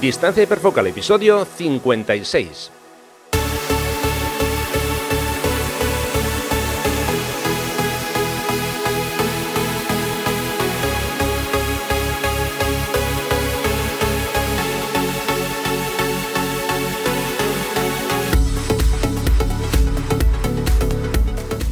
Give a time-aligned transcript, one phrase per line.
[0.00, 2.72] Distancia hiperfocal, episodio 56.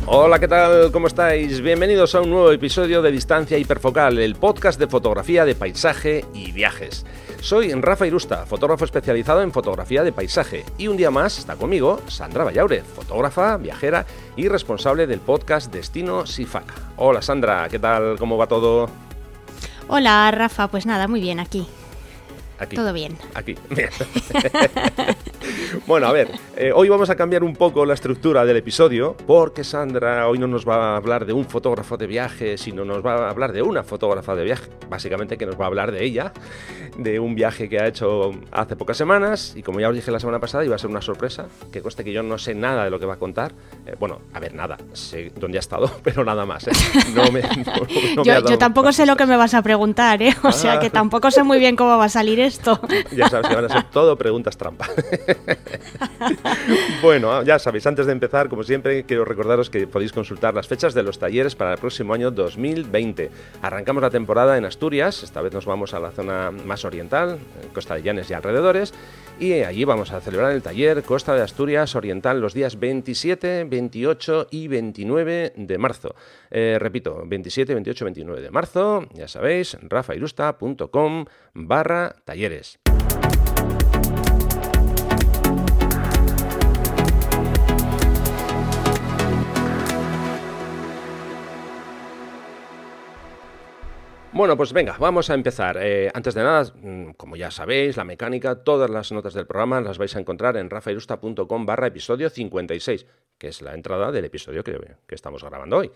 [0.05, 0.93] Hola, ¿qué tal?
[0.93, 1.63] ¿Cómo estáis?
[1.63, 6.53] Bienvenidos a un nuevo episodio de Distancia Hiperfocal, el podcast de fotografía de paisaje y
[6.53, 7.07] viajes.
[7.41, 12.01] Soy Rafa Irusta, fotógrafo especializado en fotografía de paisaje, y un día más está conmigo
[12.09, 14.05] Sandra Vallaure, fotógrafa, viajera
[14.37, 16.75] y responsable del podcast Destino Sifaca.
[16.97, 18.19] Hola Sandra, ¿qué tal?
[18.19, 18.91] ¿Cómo va todo?
[19.87, 21.67] Hola Rafa, pues nada, muy bien aquí.
[22.59, 22.75] Aquí.
[22.75, 23.17] Todo bien.
[23.35, 23.55] Aquí.
[23.71, 23.91] Bien.
[25.87, 29.65] bueno, a ver, eh, hoy vamos a cambiar un poco la estructura del episodio porque
[29.65, 33.27] Sandra hoy no nos va a hablar de un fotógrafo de viaje, sino nos va
[33.27, 34.69] a hablar de una fotógrafa de viaje.
[34.89, 36.33] Básicamente que nos va a hablar de ella,
[36.97, 40.21] de un viaje que ha hecho hace pocas semanas y como ya os dije la
[40.21, 42.91] semana pasada iba a ser una sorpresa, que conste que yo no sé nada de
[42.91, 43.53] lo que va a contar.
[43.87, 46.67] Eh, bueno, a ver, nada, sé dónde ha estado, pero nada más.
[46.67, 46.73] ¿eh?
[47.15, 47.49] No me, no-
[48.17, 50.35] no me yo, dado yo tampoco sé lo que me vas a preguntar, ¿eh?
[50.43, 50.81] O sea Ah.
[50.81, 52.81] que tampoco sé muy bien cómo va a salir esto.
[53.17, 54.87] Ya sabes que van a ser todo preguntas trampa.
[57.03, 60.95] bueno, ya sabéis, antes de empezar, como siempre, quiero recordaros que podéis consultar las fechas
[60.95, 63.31] de los talleres para el próximo año 2020.
[63.63, 67.69] Arrancamos la temporada en Asturias, esta vez nos vamos a la zona más oriental, en
[67.71, 68.93] Costa de Llanes y alrededores,
[69.39, 74.49] y allí vamos a celebrar el taller Costa de Asturias Oriental los días 27, 28
[74.51, 76.15] y 29 de marzo.
[76.51, 82.79] Eh, repito, 27, 28, 29 de marzo, ya sabéis, rafairusta.com barra talleres.
[94.33, 95.79] Bueno, pues venga, vamos a empezar.
[95.81, 99.81] Eh, antes de nada, mm, como ya sabéis, la mecánica, todas las notas del programa
[99.81, 103.07] las vais a encontrar en rafairusta.com barra episodio 56,
[103.39, 104.79] que es la entrada del episodio que,
[105.09, 105.91] estamos grabando hoy.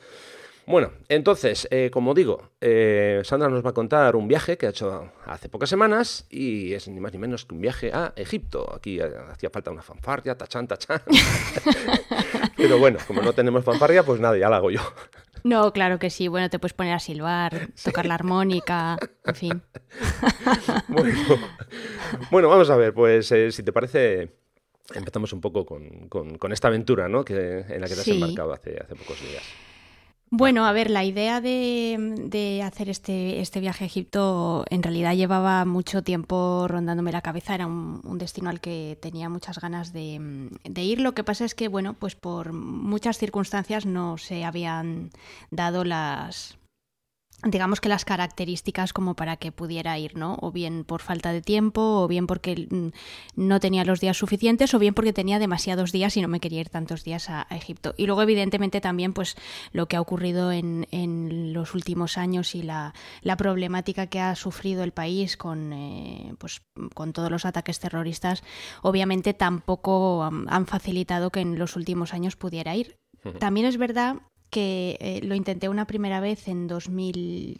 [0.65, 4.70] Bueno, entonces, eh, como digo, eh, Sandra nos va a contar un viaje que ha
[4.70, 8.72] hecho hace pocas semanas y es ni más ni menos que un viaje a Egipto.
[8.75, 11.03] Aquí hacía falta una fanfarria, tachán, tachán.
[12.56, 14.81] Pero bueno, como no tenemos fanfarria, pues nada, ya la hago yo.
[15.44, 16.28] No, claro que sí.
[16.28, 19.62] Bueno, te puedes poner a silbar, tocar la armónica, en fin.
[20.88, 21.14] Bueno,
[22.30, 24.31] bueno, vamos a ver, pues eh, si te parece,
[24.94, 27.25] empezamos un poco con, con- con esta aventura, ¿no?
[27.25, 28.12] Que, en la que te has Sí.
[28.12, 29.42] embarcado hace, hace pocos días.
[30.34, 35.15] Bueno, a ver, la idea de, de hacer este, este viaje a Egipto en realidad
[35.15, 37.54] llevaba mucho tiempo rondándome la cabeza.
[37.54, 41.03] Era un, un destino al que tenía muchas ganas de, de ir.
[41.03, 45.10] Lo que pasa es que, bueno, pues por muchas circunstancias no se habían
[45.50, 46.56] dado las
[47.44, 50.38] digamos que las características como para que pudiera ir, ¿no?
[50.41, 52.88] O bien por falta de tiempo, o bien porque mm,
[53.36, 56.60] no tenía los días suficientes, o bien porque tenía demasiados días y no me quería
[56.60, 57.94] ir tantos días a, a Egipto.
[57.97, 59.36] Y luego, evidentemente, también pues
[59.72, 64.34] lo que ha ocurrido en, en los últimos años y la, la problemática que ha
[64.34, 66.62] sufrido el país con, eh, pues,
[66.94, 68.42] con todos los ataques terroristas,
[68.82, 72.98] obviamente tampoco um, han facilitado que en los últimos años pudiera ir.
[73.38, 74.16] También es verdad
[74.52, 77.58] que eh, lo intenté una primera vez en 2010,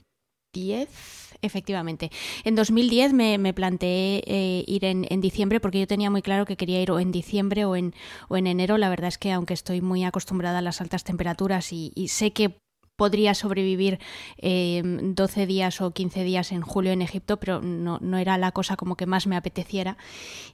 [1.41, 2.11] efectivamente.
[2.45, 6.45] En 2010 me, me planteé eh, ir en, en diciembre porque yo tenía muy claro
[6.45, 7.95] que quería ir o en diciembre o en,
[8.29, 8.77] o en enero.
[8.77, 12.33] La verdad es que aunque estoy muy acostumbrada a las altas temperaturas y, y sé
[12.33, 12.59] que
[13.03, 13.99] podría sobrevivir
[14.39, 18.53] eh, 12 días o 15 días en julio en Egipto, pero no, no era la
[18.53, 19.97] cosa como que más me apeteciera.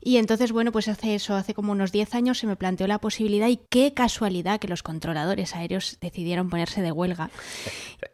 [0.00, 3.00] Y entonces, bueno, pues hace eso, hace como unos 10 años se me planteó la
[3.00, 7.28] posibilidad y qué casualidad que los controladores aéreos decidieron ponerse de huelga.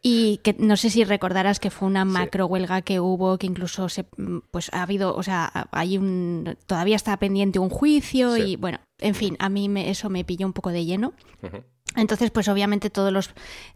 [0.03, 3.89] Y que no sé si recordarás que fue una macro huelga que hubo, que incluso
[3.89, 4.03] se,
[4.51, 8.43] pues ha habido, o sea, hay un, todavía está pendiente un juicio Sí.
[8.43, 11.13] y bueno, en fin, a mí me, eso me pilló un poco de lleno.
[11.41, 11.63] Ujú.
[11.97, 13.31] Entonces, pues obviamente todos los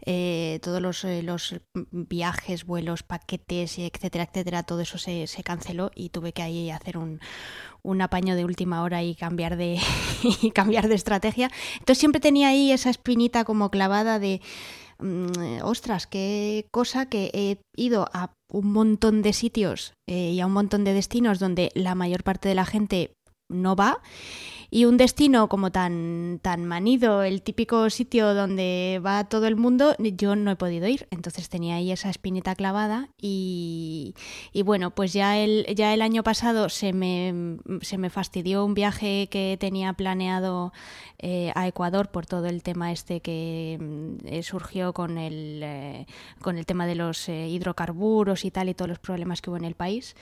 [0.05, 6.09] eh, todos los, eh, los viajes, vuelos, paquetes, etcétera, etcétera, todo eso se, canceló y
[6.09, 7.21] tuve que ahí hacer un,
[7.81, 9.79] un apaño de última hora y cambiar de
[10.41, 11.49] y cambiar de estrategia.
[11.73, 14.41] Entonces siempre tenía ahí esa espinita como clavada de
[14.99, 20.45] mm, ostras, qué cosa que he ido a un montón de sitios eh, y a
[20.45, 23.13] un montón de destinos donde la mayor parte de la gente
[23.49, 24.01] no va
[24.71, 29.95] Y un destino como tan, tan manido, el típico sitio donde va todo el mundo,
[29.99, 31.07] yo no he podido ir.
[31.11, 34.15] Entonces tenía ahí esa espinita clavada y,
[34.53, 38.73] y bueno, pues ya el, ya el año pasado se me, se me fastidió un
[38.73, 40.71] viaje que tenía planeado
[41.21, 46.05] eh, a Ecuador por todo el tema este que mm, eh, surgió con el, eh,
[46.41, 49.65] con el tema de los hidrocarburos y tal y todos los problemas que hubo en
[49.65, 50.15] el país.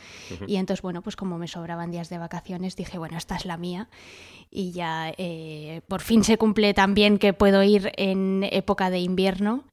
[0.47, 3.57] Y entonces, bueno, pues como me sobraban días de vacaciones, dije, bueno, esta es la
[3.57, 3.89] mía.
[4.49, 5.13] Y ya
[5.87, 9.65] por fin se cumple también que puedo ir en época de invierno.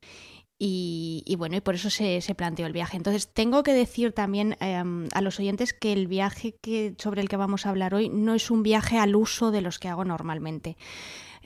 [0.58, 2.96] Y, bueno, y por eso se, planteó el viaje.
[2.96, 7.28] Entonces, tengo que decir también em, a los oyentes que el viaje que, sobre el
[7.28, 10.04] que vamos a hablar hoy no es un viaje al uso de los que hago
[10.04, 10.76] normalmente.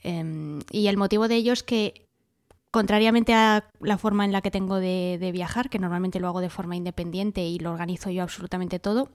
[0.03, 2.07] Em, y el motivo de ello es que,
[2.71, 6.51] contrariamente a la forma en la que tengo de viajar, que normalmente lo hago de
[6.51, 9.11] forma independiente y lo organizo yo absolutamente todo,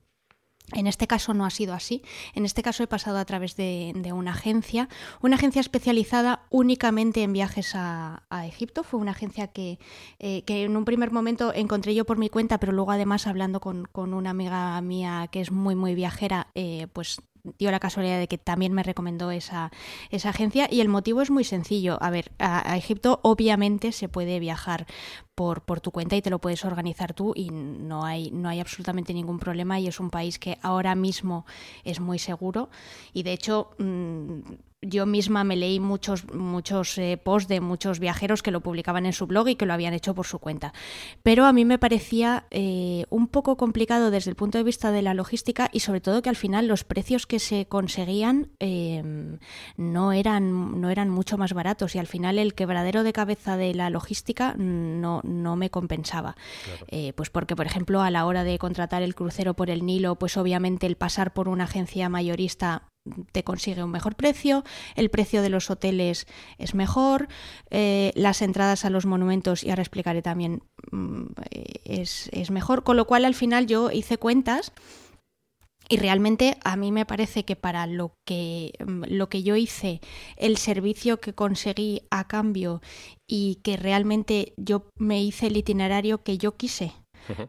[0.72, 2.02] en este caso no ha sido así.
[2.34, 4.90] En este caso he pasado a través de, una agencia,
[5.22, 8.84] una agencia especializada únicamente en viajes a, Egipto.
[8.84, 9.80] Fue una agencia que,
[10.20, 13.60] eh, que, en un primer momento encontré yo por mi cuenta, pero luego además hablando
[13.60, 18.28] con, una amiga mía que es muy, muy viajera, eh, pues dio la casualidad de
[18.28, 19.72] que también me recomendó esa,
[20.10, 21.98] esa agencia y el motivo es muy sencillo.
[22.02, 24.86] A ver, a, Egipto obviamente se puede viajar
[25.36, 28.60] por, por, tu cuenta y te lo puedes organizar tú y no hay, no hay
[28.60, 31.46] absolutamente ningún problema y es un país que ahora mismo
[31.84, 32.70] es muy seguro
[33.14, 33.72] y de hecho...
[33.78, 34.42] Mm,
[34.84, 39.14] yo misma me leí muchos, muchos eh, posts de muchos viajeros que lo publicaban en
[39.14, 40.74] su blog y que lo habían hecho por su cuenta.
[41.24, 45.02] Pero a mí me parecía eh, un poco complicado desde el punto de vista de
[45.02, 49.40] la logística y sobre todo que al final los precios que se conseguían em,
[49.78, 53.74] no, eran, no eran mucho más baratos y al final el quebradero de cabeza de
[53.74, 56.36] la logística no, no me compensaba.
[56.88, 60.16] Eh, pues porque, por ejemplo, a la hora de contratar el crucero por el Nilo,
[60.16, 62.93] pues obviamente el pasar por una agencia mayorista
[63.32, 64.64] te consigue un mejor precio,
[64.96, 66.26] el precio de los hoteles
[66.58, 67.28] es mejor,
[67.70, 71.26] eh, las entradas a los monumentos, y ahora explicaré también, mm,
[71.86, 74.72] es, es mejor, con lo cual al final yo hice cuentas
[75.90, 80.00] y realmente a mí me parece que para lo que, mm, lo que yo hice,
[80.38, 82.82] el servicio que conseguí a cambio
[83.28, 86.94] y que realmente yo me hice el itinerario que yo quise,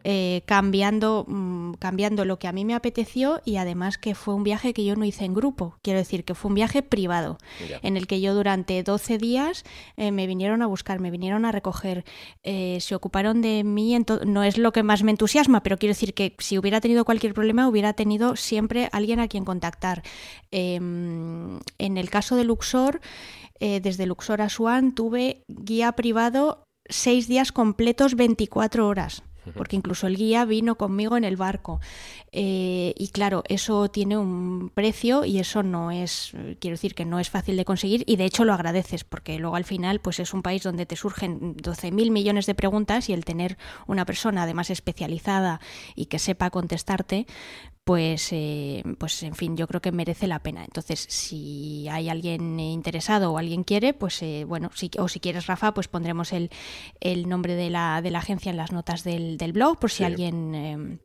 [0.03, 4.43] eh, cambiando, mm, cambiando lo que a mí me apeteció y además que fue un
[4.43, 5.77] viaje que yo no hice en grupo.
[5.81, 7.37] Quiero decir que fue un viaje privado
[7.81, 9.63] en el que yo durante 12 días
[9.97, 12.05] eh, me vinieron a buscar, me vinieron a recoger,
[12.43, 13.97] eh, se ocuparon de mí.
[14.25, 17.33] No es lo que más me entusiasma, pero quiero decir que si hubiera tenido cualquier
[17.33, 20.03] problema hubiera tenido siempre alguien a quien contactar.
[20.51, 23.01] Em, en el caso de Luxor,
[23.59, 30.17] desde Luxor a Swan tuve guía privado seis días completos, 24 horas porque incluso el
[30.17, 31.79] guía vino conmigo en el barco.
[32.31, 37.19] Eh, y claro, eso tiene un precio y eso no es, quiero decir que no
[37.19, 40.33] es fácil de conseguir y de hecho lo agradeces porque luego al final pues es
[40.33, 43.57] un país donde te surgen 12.000 millones de preguntas y el tener
[43.87, 45.61] una persona además especializada
[45.95, 47.25] y que sepa contestarte
[47.85, 50.65] pues, eh, pues en fin, yo creo que merece la pena.
[50.65, 55.45] Entonces, si hay alguien interesado o alguien quiere, pues eh, bueno, si, o si quieres,
[55.45, 56.49] Rafa, pues pondremos el,
[56.99, 60.03] el nombre de la, de la agencia en las notas del, del blog, por si
[60.03, 60.99] alguien...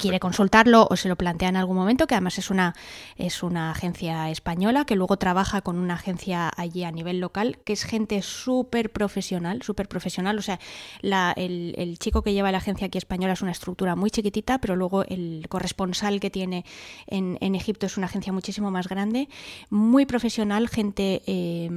[0.00, 2.74] Quiere consultarlo o se lo plantea en algún momento, que además es una,
[3.16, 7.72] es una agencia española que luego trabaja con una agencia allí a nivel local, que
[7.72, 10.38] es gente súper profesional, súper profesional.
[10.38, 10.58] O sea,
[11.00, 14.58] la, el, el, chico que lleva la agencia aquí española es una estructura muy chiquitita,
[14.58, 16.64] pero luego el corresponsal que tiene
[17.06, 19.28] en, en Egipto es una agencia muchísimo más grande,
[19.70, 21.68] muy profesional, gente eh,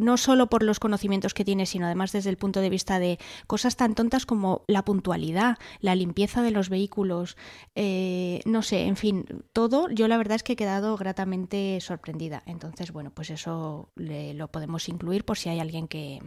[0.00, 3.18] no solo por los conocimientos que tiene, sino además desde el punto de vista de
[3.46, 7.36] cosas tan tontas como la puntualidad, la limpieza de los vehículos,
[7.74, 12.42] eh, no sé, en fin, todo, yo la verdad es que he quedado gratamente sorprendida.
[12.46, 16.20] Entonces, bueno, pues eso lo podemos incluir por si hay alguien que,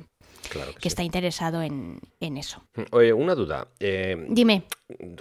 [0.80, 2.64] que, está interesado en, eso.
[2.92, 3.68] Oye, una duda.
[3.80, 4.64] Eh, Dime.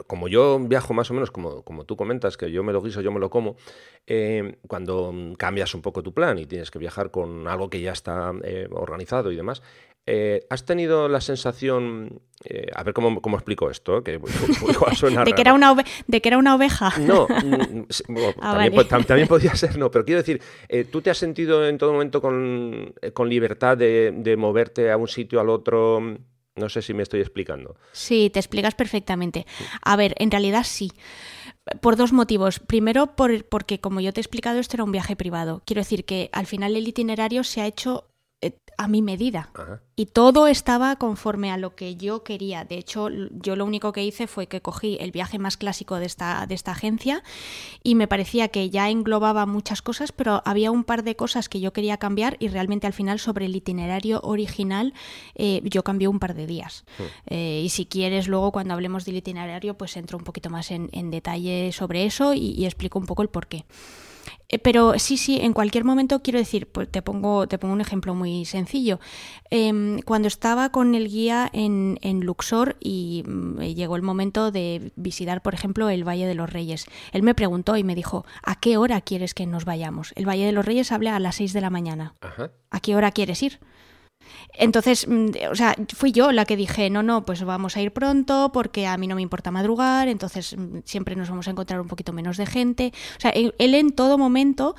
[0.07, 3.01] Como yo viajo más o menos como, como tú comentas, que yo me lo guiso,
[3.01, 3.57] yo me lo como,
[4.07, 7.93] eh, cuando cambias un poco tu plan y tienes que viajar con algo que ya
[7.93, 9.63] está eh, organizado y demás,
[10.51, 12.21] ¿Has tenido la sensación,
[12.75, 14.21] a ver cómo, cómo, explico esto, que
[14.97, 16.93] suena ¿De, que era una ¿De que era una oveja?
[16.99, 17.85] No, mm,
[18.41, 18.69] ah,
[19.07, 20.43] también, podría ser, no, pero quiero decir,
[20.91, 25.09] ¿tú te has sentido en todo momento con, con libertad de, de, moverte a un
[25.09, 26.19] sitio al otro?
[26.55, 27.77] No sé si me estoy explicando.
[27.93, 29.47] Sí, te explicas perfectamente.
[29.83, 30.93] A ver, en realidad sí.
[31.81, 32.59] Por dos motivos.
[32.59, 35.63] Primero, por, porque como yo te he explicado, esto era un viaje privado.
[35.65, 38.12] Quiero decir que al final el itinerario se ha hecho eh,
[38.79, 39.51] a mi medida.
[39.95, 42.65] y todo estaba conforme a lo que yo quería.
[42.65, 46.07] De hecho, yo lo único que hice fue que cogí el viaje más clásico de
[46.07, 47.23] esta, de esta agencia
[47.83, 51.61] y me parecía que ya englobaba muchas cosas, pero había un par de cosas que
[51.61, 54.95] yo quería cambiar y realmente al final sobre el itinerario original
[55.35, 56.85] eh, yo cambié un par de días.
[56.99, 57.03] Hmm.
[57.27, 60.91] Eh, y si quieres, luego cuando hablemos del itinerario, pues entro un poquito más en,
[61.11, 63.67] detalle sobre eso y, y explico un poco el porqué.
[64.49, 67.81] Eh, pero sí, sí, en cualquier momento quiero decir, pues te pongo, te pongo un
[67.81, 69.01] ejemplo muy sencillo.
[69.51, 75.43] Em, cuando estaba con el guía en, Luxor y mm, llegó el momento de visitar,
[75.43, 78.77] por ejemplo, el Valle de los Reyes, él me preguntó y me dijo, ¿a qué
[78.77, 80.13] hora quieres que nos vayamos?
[80.17, 82.15] El Valle de los Reyes habla a las 6 de la mañana.
[82.71, 83.59] ¿A qué hora quieres ir?
[84.55, 87.93] Entonces, mm, o sea, fui yo la que dije, no, no, pues vamos a ir
[87.93, 91.81] pronto porque a mí no me importa madrugar, entonces mm, siempre nos vamos a encontrar
[91.81, 92.93] un poquito menos de gente.
[93.17, 94.75] O sea, él en todo momento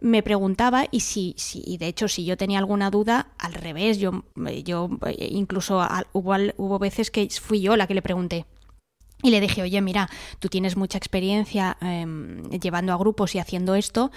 [0.00, 3.98] me preguntaba y si, si y de hecho, si yo tenía alguna duda, al revés,
[3.98, 4.24] yo,
[4.64, 8.46] yo incluso hubo, hubo veces que fui yo la que le pregunté.
[9.22, 13.74] Y le dije, oye, mira, tú tienes mucha experiencia em, llevando a grupos y haciendo
[13.74, 14.10] esto,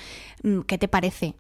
[0.44, 1.36] mm, ¿qué te parece?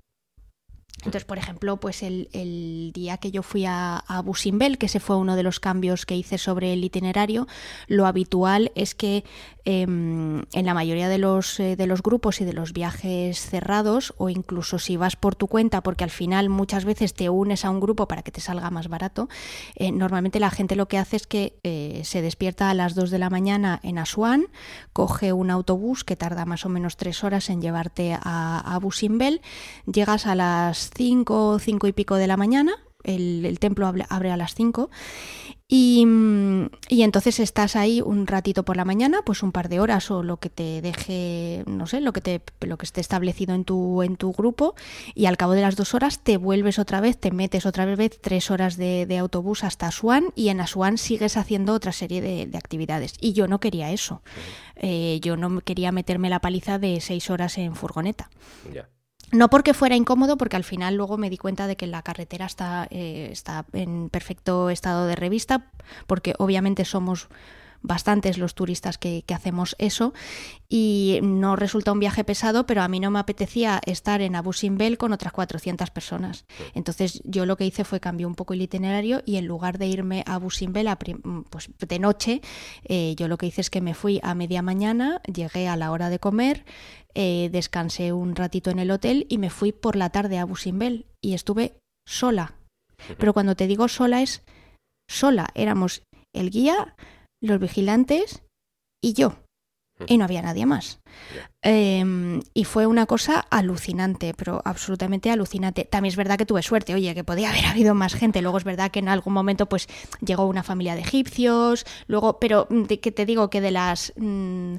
[0.99, 5.35] Entonces, por ejemplo, pues el, día que yo fui a, Busimbel, que ese fue uno
[5.35, 7.47] de los cambios que hice sobre el itinerario,
[7.87, 9.23] lo habitual es que
[9.63, 14.15] em, en la mayoría de los, eh, de los grupos y de los viajes cerrados,
[14.17, 17.69] o incluso si vas por tu cuenta, porque al final muchas veces te unes a
[17.69, 19.29] un grupo para que te salga más barato,
[19.75, 23.11] eh, normalmente la gente lo que hace es que eh, se despierta a las 2
[23.11, 24.47] de la mañana en Asuán,
[24.93, 29.41] coge un autobús que tarda más o menos tres horas en llevarte a, a Busimbel,
[29.85, 34.53] llegas a las 5, 5 y pico de la mañana, el, templo abre, a las
[34.53, 34.89] 5
[35.69, 36.05] y,
[36.87, 40.23] y, entonces estás ahí un ratito por la mañana, pues un par de horas o
[40.23, 44.01] lo que te deje, no sé, lo que te, lo que esté establecido en tu,
[44.01, 44.75] en tu grupo,
[45.13, 48.17] y al cabo de las dos horas te vuelves otra vez, te metes otra vez
[48.21, 53.13] tres horas de, autobús hasta Asuán y en Asuán sigues haciendo otra serie de, actividades.
[53.19, 54.21] Y yo no quería eso.
[54.75, 58.29] Eh, yo no quería meterme la paliza de seis horas en furgoneta.
[59.31, 62.45] No porque fuera incómodo, porque al final luego me di cuenta de que la carretera
[62.45, 65.67] está, eh, está en perfecto estado de revista,
[66.07, 67.27] porque obviamente somos
[67.81, 70.13] bastantes los turistas que, hacemos eso
[70.67, 74.51] y no resulta un viaje pesado, pero a mí no me apetecía estar en Abu
[74.51, 76.45] Simbel con otras 400 personas.
[76.73, 79.87] Entonces yo lo que hice fue cambiar un poco el itinerario y en lugar de
[79.87, 80.89] irme a Abu Simbel
[81.49, 82.41] pues, de noche,
[82.83, 85.91] eh, yo lo que hice es que me fui a media mañana, llegué a la
[85.91, 86.65] hora de comer,
[87.13, 90.55] eh, descansé un ratito en el hotel y me fui por la tarde a Abu
[90.55, 92.55] Simbel y estuve sola.
[93.17, 94.43] Pero cuando te digo sola es
[95.09, 96.03] sola, éramos
[96.33, 96.95] el guía,
[97.41, 98.43] los vigilantes
[99.01, 99.35] y yo.
[100.05, 100.99] Y no había nadie más.
[101.63, 105.85] Em, y fue una cosa alucinante, pero absolutamente alucinante.
[105.85, 108.41] También es verdad que tuve suerte, oye, que podía haber habido más gente.
[108.41, 109.87] Luego es verdad que en algún momento pues
[110.21, 114.13] llegó una familia de egipcios, luego, pero mm, que te digo que de las...
[114.17, 114.75] Mm,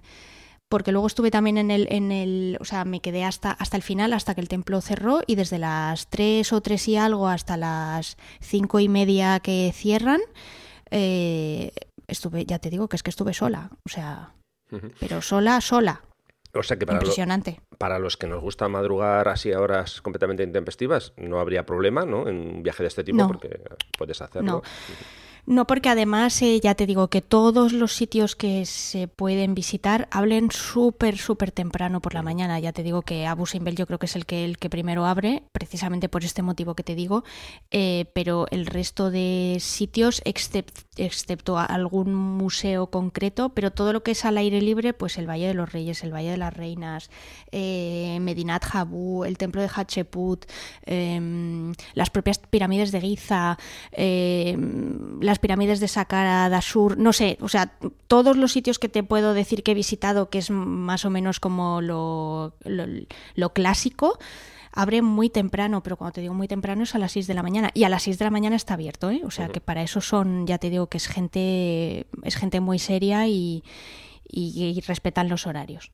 [0.69, 3.83] porque luego estuve también en el, en el, o sea, me quedé hasta, hasta el
[3.83, 7.57] final, hasta que el templo cerró, y desde las tres o tres y algo hasta
[7.57, 10.21] las cinco y media que cierran,
[10.91, 11.73] eh,
[12.09, 14.35] estuve, ya te digo que es que estuve sola, o sea,
[14.99, 16.03] pero sola, sola.
[16.55, 17.61] O sea que para, Impresionante.
[17.77, 22.27] para los que nos gusta madrugar así a horas completamente intempestivas, no habría problema, ¿no?
[22.27, 23.61] En un viaje de este tipo, porque
[23.97, 24.53] puedes hacerlo.
[24.53, 24.63] No.
[25.49, 30.07] No, porque además eh, ya te digo que todos los sitios que se pueden visitar
[30.11, 32.61] hablen súper, súper temprano por la mañana.
[32.61, 35.07] Ya te digo que Abu Simbel yo creo que es el que, el que primero
[35.07, 37.25] abre, precisamente por este motivo que te digo,
[37.71, 40.21] eh, pero el resto de sitios,
[40.99, 45.47] excepto algún museo concreto, pero todo lo que es al aire libre, pues el Valle
[45.47, 47.11] de los Reyes, el Valle de las Reinas,
[47.53, 50.47] eh, Medinat Habu, el Templo de Hatsheput,
[50.87, 53.59] em, las propias pirámides de Giza,
[53.93, 57.73] em, las pirámides de Saqqara, Dashur, no sé, o sea,
[58.07, 61.41] todos los sitios que te puedo decir que he visitado, que es más o menos
[61.41, 62.55] como lo,
[63.35, 64.19] lo, clásico,
[64.79, 67.43] abre muy temprano, pero cuando te digo muy temprano es a las 6 de la
[67.43, 67.71] mañana.
[67.75, 69.23] Y a las 6 de la mañana está abierto, ¿eh?
[69.25, 72.79] O sea que para eso son, ya te digo que es gente, es gente muy
[72.79, 73.65] seria y,
[74.29, 75.91] y, respetan los horarios.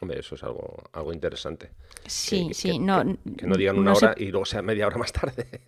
[0.00, 1.70] Hombre, eso es algo, algo interesante.
[2.04, 3.04] Sí, sí, no,
[3.36, 5.60] que, no digan una hora y luego sea media hora más tarde.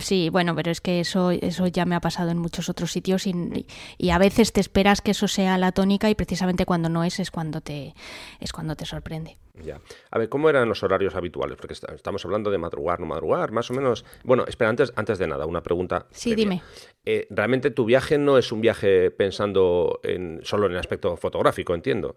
[0.00, 3.26] Sí, bueno, pero es que eso, eso ya me ha pasado en muchos otros sitios
[3.26, 3.66] y,
[3.96, 7.18] y, a veces te esperas que eso sea la tónica y precisamente cuando no es
[7.18, 7.94] es cuando te
[8.40, 9.38] es cuando te sorprende.
[9.62, 9.80] Ya.
[10.10, 11.56] A ver, ¿cómo eran los horarios habituales?
[11.56, 14.04] Porque estamos hablando de madrugar, no madrugar, más o menos.
[14.24, 16.06] Bueno, espera, antes, antes de nada, una pregunta.
[16.10, 16.62] Sí, dime.
[17.04, 21.74] Eh, realmente tu viaje no es un viaje pensando en, solo en el aspecto fotográfico,
[21.74, 22.16] entiendo.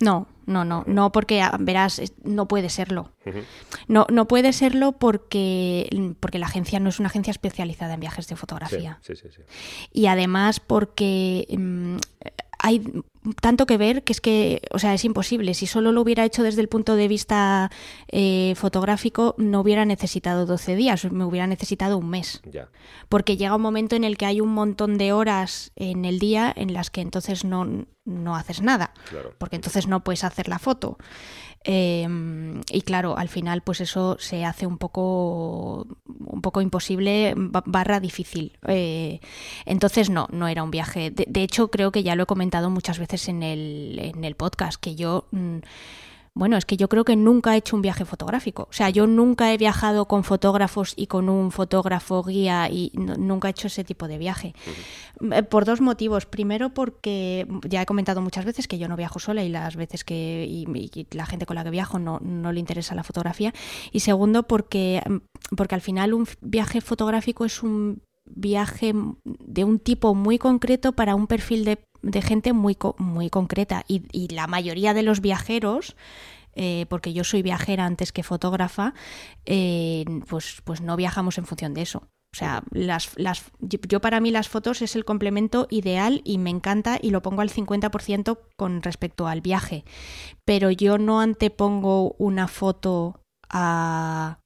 [0.00, 3.12] No, no, no, no porque verás, no puede serlo.
[3.86, 8.26] No, no puede serlo porque, porque la agencia no es una agencia especializada en viajes
[8.26, 8.98] de fotografía.
[9.02, 9.42] Sí, sí, sí.
[9.92, 11.98] Y además porque mm,
[12.58, 12.82] hay
[13.40, 15.54] tanto que ver que es que, o sea, es imposible.
[15.54, 17.70] Si solo lo hubiera hecho desde el punto de vista
[18.08, 22.40] eh, fotográfico, no hubiera necesitado 12 días, me hubiera necesitado un mes.
[22.50, 22.68] Ya.
[23.08, 26.52] Porque llega un momento en el que hay un montón de horas en el día
[26.56, 28.92] en las que entonces no, no haces nada.
[29.08, 29.34] Claro.
[29.38, 30.98] Porque entonces no puedes hacer la foto.
[31.64, 32.08] Eh,
[32.72, 35.86] y claro, al final, pues eso se hace un poco,
[36.18, 38.58] un poco imposible ba- barra difícil.
[38.66, 39.20] Eh,
[39.64, 41.12] entonces, no, no era un viaje.
[41.12, 44.34] De, de hecho, creo que ya lo he comentado muchas veces en el, en el
[44.34, 45.26] podcast, que yo.
[45.30, 45.58] mm,
[46.34, 48.62] bueno, es que yo creo que nunca he hecho un viaje fotográfico.
[48.70, 53.16] O sea, yo nunca he viajado con fotógrafos y con un fotógrafo guía y no-
[53.16, 54.54] nunca he hecho ese tipo de viaje.
[55.30, 56.24] Eh, Por dos motivos.
[56.24, 60.04] Primero, porque ya he comentado muchas veces que yo no viajo sola y las veces
[60.04, 60.64] que y,
[60.94, 63.52] y la gente con la que viajo no, no le interesa la fotografía.
[63.92, 68.92] Y segundo, porque, mm, porque al final un viaje fotográfico es un viaje
[69.24, 73.84] de un tipo muy concreto para un perfil de, gente muy, muy concreta.
[73.88, 75.96] Y, la mayoría de los viajeros
[76.54, 78.92] eh, porque yo soy viajera antes que fotógrafa,
[79.46, 82.08] eh, pues, pues no viajamos en función de eso.
[82.34, 86.48] O sea, las, las, yo para mí las fotos es el complemento ideal y me
[86.48, 89.84] encanta y lo pongo al 50% con respecto al viaje.
[90.46, 94.38] Pero yo no antepongo una foto a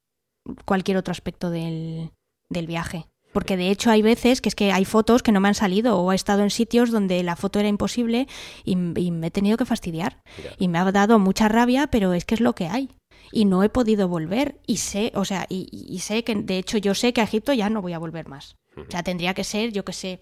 [0.65, 2.11] cualquier otro aspecto del,
[2.49, 3.07] del viaje.
[3.37, 5.99] Porque de hecho hay veces que es que hay fotos que no me han salido
[5.99, 8.27] o he estado en sitios donde la foto era imposible
[8.65, 10.23] y, y me he tenido que fastidiar.
[10.57, 12.89] Y me ha dado mucha rabia, pero es que es lo que hay.
[13.31, 14.59] Y no he podido volver.
[14.65, 17.53] Y sé, o sea, y, y sé que, de hecho, yo sé que a Egipto
[17.53, 18.55] ya no voy a volver más.
[18.75, 20.19] O sea, tendría que ser, yo que sé,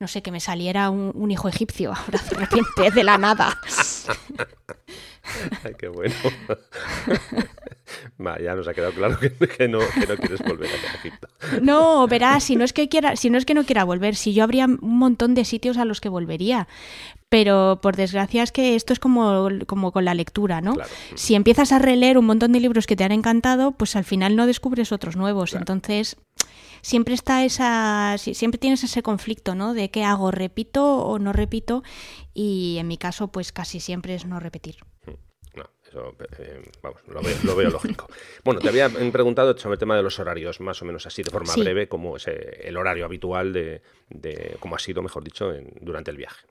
[0.00, 3.60] no sé, que me saliera un, un hijo egipcio ahora de repente, de la nada.
[5.64, 6.14] Ay, qué bueno.
[8.24, 11.28] Va, ya nos ha quedado claro que, que no, que no quieres volver a Egipto.
[11.62, 14.32] No, verás, si no es que quiera, si no es que no quiera volver, si
[14.34, 16.66] yo habría un montón de sitios a los que volvería.
[17.28, 20.74] Pero por desgracia es que esto es como, como con la lectura, ¿no?
[20.74, 20.90] Claro.
[21.14, 24.36] Si empiezas a releer un montón de libros que te han encantado, pues al final
[24.36, 25.50] no descubres otros nuevos.
[25.50, 25.62] Claro.
[25.62, 26.16] Entonces,
[26.80, 28.16] siempre está esa.
[28.18, 29.74] si- Siempre tienes ese conflicto, ¿no?
[29.74, 31.82] De qué hago, repito o no repito.
[32.32, 34.76] Y en mi caso, pues casi siempre es no repetir.
[35.94, 38.08] Eso, eh, vamos, lo veo, lo veo lógico.
[38.44, 41.30] Bueno, te había preguntado sobre el tema de los horarios, más o menos así, de
[41.30, 41.60] forma Sí.
[41.60, 45.72] breve, como es eh, el horario habitual de, de cómo ha sido, mejor dicho, en-
[45.80, 46.46] durante el viaje.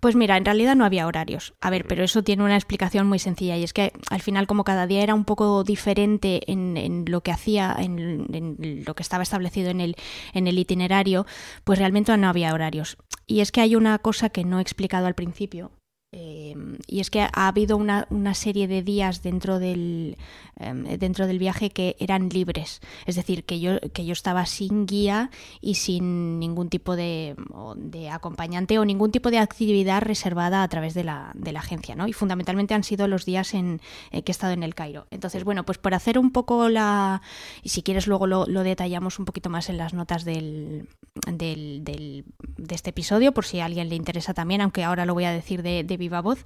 [0.00, 1.54] Pues mira, en realidad no había horarios.
[1.60, 4.64] A ver, pero eso tiene una explicación muy sencilla y es que al final como
[4.64, 9.02] cada día era un poco diferente en, en lo que hacía, en, en lo que
[9.04, 9.94] estaba establecido en el,
[10.34, 11.26] en el itinerario,
[11.62, 12.96] pues realmente no había horarios.
[13.26, 15.70] Y es que hay una cosa que no he explicado al principio.
[16.16, 16.54] Eh,
[16.86, 20.16] y es que ha habido una, una serie de días dentro del,
[20.60, 22.80] em, dentro del viaje que eran libres.
[23.04, 27.34] Es decir, que yo, que yo estaba sin guía y sin ningún tipo de,
[27.76, 31.96] de acompañante o ningún tipo de actividad reservada a través de la, de la agencia.
[31.96, 32.06] ¿no?
[32.06, 33.80] Y fundamentalmente han sido los días en,
[34.12, 35.06] eh, que he estado en el Cairo.
[35.10, 37.22] Entonces, bueno, pues por hacer un poco la...
[37.64, 40.88] Y si quieres luego lo, lo detallamos un poquito más en las notas del,
[41.26, 42.24] del, del-
[42.56, 45.32] de este episodio, por si a alguien le interesa también, aunque ahora lo voy a
[45.32, 46.44] decir de, de viva voz.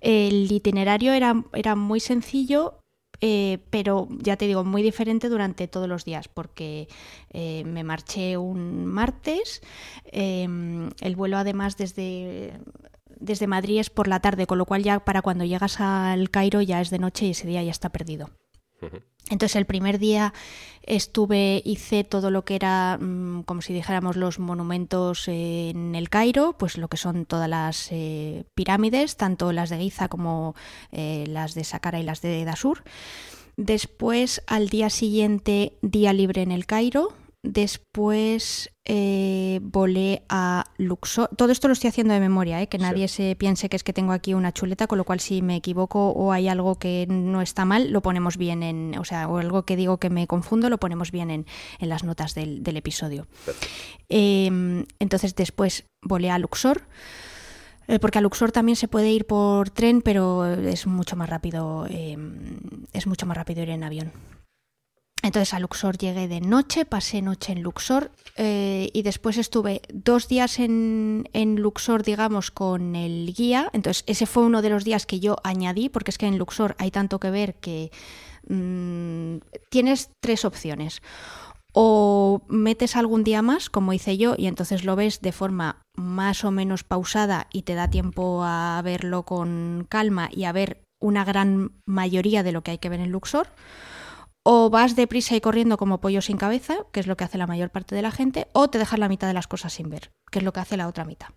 [0.00, 2.78] El itinerario era, era muy sencillo,
[3.20, 6.88] eh, pero ya te digo, muy diferente durante todos los días, porque
[7.30, 9.62] eh, me marché un martes,
[10.06, 10.48] eh,
[11.00, 12.58] el vuelo además desde,
[13.20, 16.62] desde Madrid es por la tarde, con lo cual ya para cuando llegas al Cairo
[16.62, 18.30] ya es de noche y ese día ya está perdido.
[19.30, 20.34] Entonces el primer día
[20.82, 26.56] estuve, hice todo lo que era, mm, como si dijéramos, los monumentos en el Cairo,
[26.58, 30.54] pues lo que son todas las eh, pirámides, tanto las de Giza como
[30.90, 32.82] eh, las de Saqqara y las de Dasur.
[33.56, 37.12] Después, al día siguiente, día libre en el Cairo.
[37.44, 41.28] Después eh, volé a Luxor.
[41.36, 42.68] Todo esto lo estoy haciendo de memoria, ¿eh?
[42.68, 42.82] que Sí.
[42.82, 45.56] nadie se piense que es que tengo aquí una chuleta, con lo cual si me
[45.56, 49.38] equivoco o hay algo que no está mal, lo ponemos bien en, o sea, o
[49.38, 51.46] algo que digo que me confundo, lo ponemos bien en,
[51.80, 53.26] en las notas del, del episodio.
[54.08, 56.82] Eh, entonces después volé a Luxor.
[57.88, 61.86] eh, Porque a Luxor también se puede ir por tren, pero es mucho más rápido.
[61.90, 62.16] eh,
[62.92, 64.12] es mucho más rápido ir en avión.
[65.22, 70.26] Entonces a Luxor llegué de noche, pasé noche en Luxor eh, y después estuve dos
[70.26, 73.70] días en, en Luxor, digamos, con el guía.
[73.72, 76.74] Entonces ese fue uno de los días que yo añadí, porque es que en Luxor
[76.78, 77.92] hay tanto que ver que
[78.48, 79.36] mm,
[79.70, 81.00] tienes tres opciones.
[81.74, 86.44] o metes algún día más, como hice yo, y entonces lo ves de forma más
[86.44, 91.24] o menos pausada y te da tiempo a verlo con calma y a ver una
[91.24, 93.48] gran mayoría de lo que hay que ver en Luxor,
[94.44, 97.46] o vas deprisa y corriendo como pollo sin cabeza, que es lo que hace la
[97.46, 100.10] mayor parte de la gente, o te dejas la mitad de las cosas sin ver,
[100.30, 101.28] que es lo que hace la otra mitad.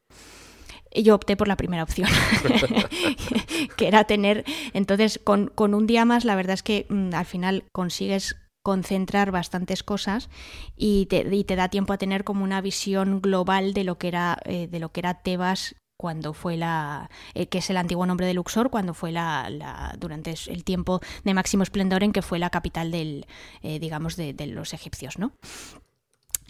[0.91, 2.09] Y yo opté por la primera opción,
[3.77, 7.65] que era tener, entonces con, un día más la verdad es que mm, al final
[7.71, 10.29] consigues concentrar bastantes cosas
[10.75, 14.39] y te, te, da tiempo a tener como una visión global de lo que era,
[14.45, 18.27] eh, de lo que era Tebas cuando fue la eh, que es el antiguo nombre
[18.27, 22.49] de Luxor cuando fue la, durante el tiempo de máximo esplendor en que fue la
[22.49, 23.25] capital del
[23.61, 25.31] eh, digamos de, de, los egipcios no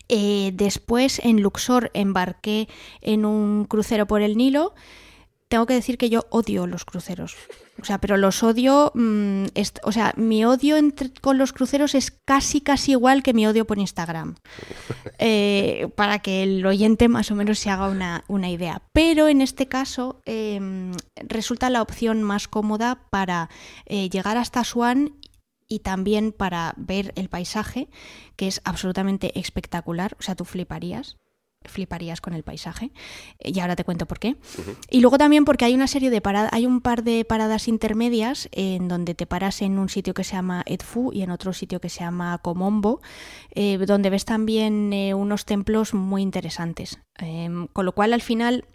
[0.07, 2.67] después en Luxor embarqué
[3.01, 4.75] en un crucero por el Nilo
[5.47, 7.35] tengo que decir que yo odio los cruceros.
[7.79, 8.91] O sea, pero los odio.
[8.95, 9.45] Mm,
[9.83, 10.77] o sea, mi odio
[11.21, 14.35] con los cruceros es casi, casi igual que mi odio por Instagram.
[15.19, 17.87] Eh, para que el oyente más o menos se haga
[18.27, 18.81] una, idea.
[18.91, 23.49] Pero en este caso em, resulta la opción más cómoda para
[23.85, 25.15] eh, llegar hasta Swan
[25.67, 27.89] y también para ver el paisaje,
[28.35, 30.15] que es absolutamente espectacular.
[30.19, 31.17] O sea, tú fliparías
[31.67, 32.91] fliparías con el paisaje.
[33.39, 34.35] Eh, y ahora te cuento por qué.
[34.89, 38.49] Y luego también porque hay una serie de paradas, hay un par de paradas intermedias
[38.51, 41.79] en donde te paras en un sitio que se llama Edfu y en otro sitio
[41.79, 43.01] que se llama Comombo,
[43.51, 46.99] eh, donde ves también eh, unos templos muy interesantes.
[47.17, 48.65] Em, con lo cual al final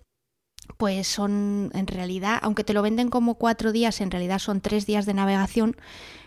[0.76, 4.86] pues son en realidad, aunque te lo venden como cuatro días, en realidad son tres
[4.86, 5.76] días de navegación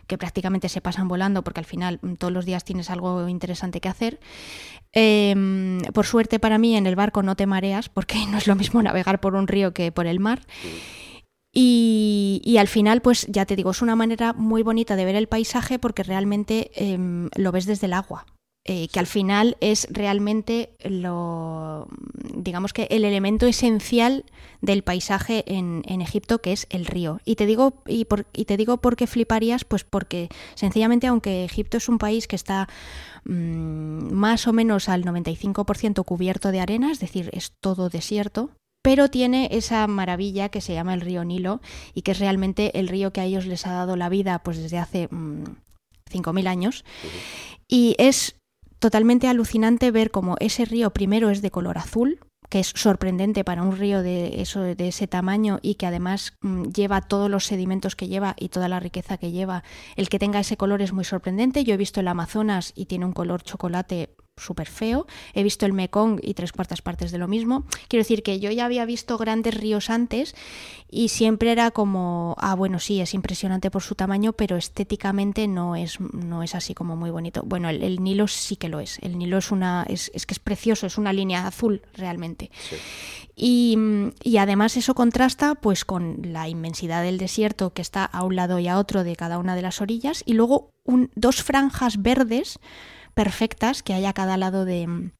[0.07, 3.81] que prácticamente se pasan volando porque al final mm, todos los días tienes algo interesante
[3.81, 4.19] que hacer.
[4.91, 8.55] Em, por suerte para mí en el barco no te mareas porque no es lo
[8.55, 10.41] mismo navegar por un río que por el mar.
[11.55, 15.27] Y, al final, pues ya te digo, es una manera muy bonita de ver el
[15.27, 18.25] paisaje porque realmente em, lo ves desde el agua.
[18.65, 21.89] Eh, que al final es realmente lo,
[22.33, 24.23] digamos que el elemento esencial
[24.61, 27.19] del paisaje en, Egipto, que es el río.
[27.25, 31.43] Y te digo, y, por, y te digo por qué fliparías, pues porque sencillamente, aunque
[31.43, 32.69] Egipto es un país que está
[33.25, 39.09] mm, más o menos al 95% cubierto de arena, es decir, es todo desierto, pero
[39.09, 41.59] tiene esa maravilla que se llama el río Nilo
[41.93, 44.57] y que es realmente el río que a ellos les ha dado la vida pues
[44.57, 45.51] desde hace 5.000
[46.43, 46.85] mm, años.
[47.67, 48.35] Y es
[48.83, 52.19] totalmente alucinante ver cómo ese río primero es de color azul,
[52.49, 56.63] que es sorprendente para un río de, eso, de ese tamaño y que además mm,
[56.63, 59.63] lleva todos los sedimentos que lleva y toda la riqueza que lleva.
[59.95, 61.63] El que tenga ese color es muy sorprendente.
[61.63, 65.05] Yo he visto el Amazonas y tiene un color chocolate súper feo.
[65.33, 67.65] He visto el Mekong y tres cuartas partes de lo mismo.
[67.87, 70.35] Quiero decir que yo ya había visto grandes ríos antes
[70.89, 75.75] y siempre era como, ah, bueno, sí, es impresionante por su tamaño, pero estéticamente no
[75.75, 77.43] es, no es así como muy bonito.
[77.45, 78.99] Bueno, el, Nilo sí que lo es.
[79.01, 82.51] El Nilo es una, es, es, que es precioso, es una línea azul realmente.
[83.35, 83.77] Y,
[84.23, 88.59] y, además eso contrasta pues con la inmensidad del desierto que está a un lado
[88.59, 92.59] y a otro de cada una de las orillas y luego un, dos franjas verdes
[93.13, 95.11] perfectas que hay a cada lado de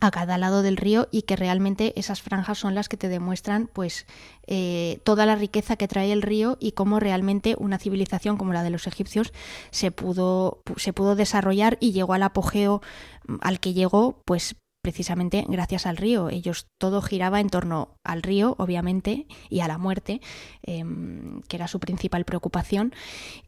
[0.00, 3.68] a cada lado del río y que realmente esas franjas son las que te demuestran
[3.72, 4.04] pues
[4.48, 8.64] eh, toda la riqueza que trae el río y cómo realmente una civilización como la
[8.64, 9.32] de los egipcios
[9.70, 12.82] se pudo, se pudo desarrollar y llegó al apogeo
[13.28, 16.28] mm, al que llegó pues precisamente gracias al río.
[16.28, 20.20] Ellos todo giraba en torno al río, obviamente, y a la muerte,
[20.64, 22.92] em, que era su principal preocupación.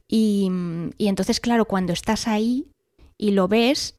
[0.09, 0.49] Y,
[0.97, 2.69] y entonces, claro, cuando estás ahí,
[3.19, 3.99] y lo ves,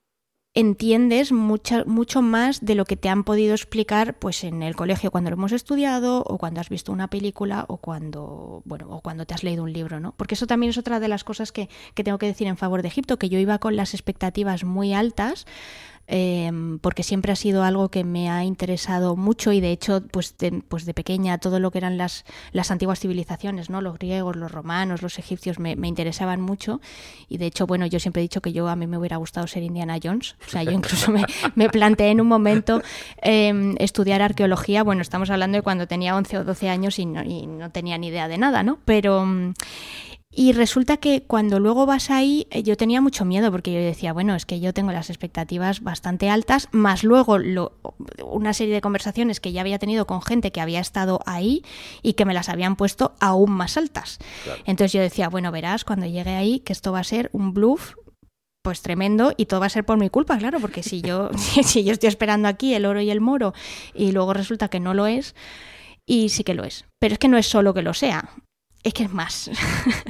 [0.55, 5.11] entiendes mucho, mucho más de lo que te han podido explicar pues en el colegio
[5.11, 9.25] cuando lo hemos estudiado o cuando has visto una película o cuando bueno o cuando
[9.25, 11.69] te has leído un libro no porque eso también es otra de las cosas que,
[11.93, 14.93] que tengo que decir en favor de Egipto que yo iba con las expectativas muy
[14.93, 15.45] altas
[16.07, 20.37] Em, porque siempre ha sido algo que me ha interesado mucho y de hecho pues
[20.37, 23.81] de, pues de pequeña todo lo que eran las, las antiguas civilizaciones, ¿no?
[23.81, 26.79] los griegos, los romanos, los egipcios me, interesaban mucho
[27.27, 29.47] y de hecho bueno yo siempre he dicho que yo a mí me hubiera gustado
[29.47, 32.83] ser Indiana Jones, o sea yo incluso me, me planteé en un momento
[33.23, 37.23] em, estudiar arqueología, bueno estamos hablando de cuando tenía 11 o 12 años y no,
[37.23, 38.77] y no tenía ni idea de nada, ¿no?
[38.85, 39.25] Pero
[40.37, 44.11] y resulta que cuando luego vas ahí, eh, yo tenía mucho miedo porque yo decía,
[44.11, 47.79] bueno, es que yo tengo las expectativas bastante altas, más luego lo,
[48.21, 51.63] una serie de conversaciones que ya había tenido con gente que había estado ahí
[52.01, 54.19] y que me las habían puesto aún más altas.
[54.65, 57.95] Entonces yo decía, bueno, verás cuando llegue ahí que esto va a ser un bluff
[58.61, 61.29] pues tremendo y todo va a ser por mi culpa, claro, porque si yo,
[61.63, 63.53] si yo estoy esperando aquí el oro y el moro
[63.93, 65.33] y luego resulta que no lo es,
[66.05, 66.85] y sí que lo es.
[66.99, 68.29] Pero es que no es solo que lo sea
[68.85, 69.49] es que es más.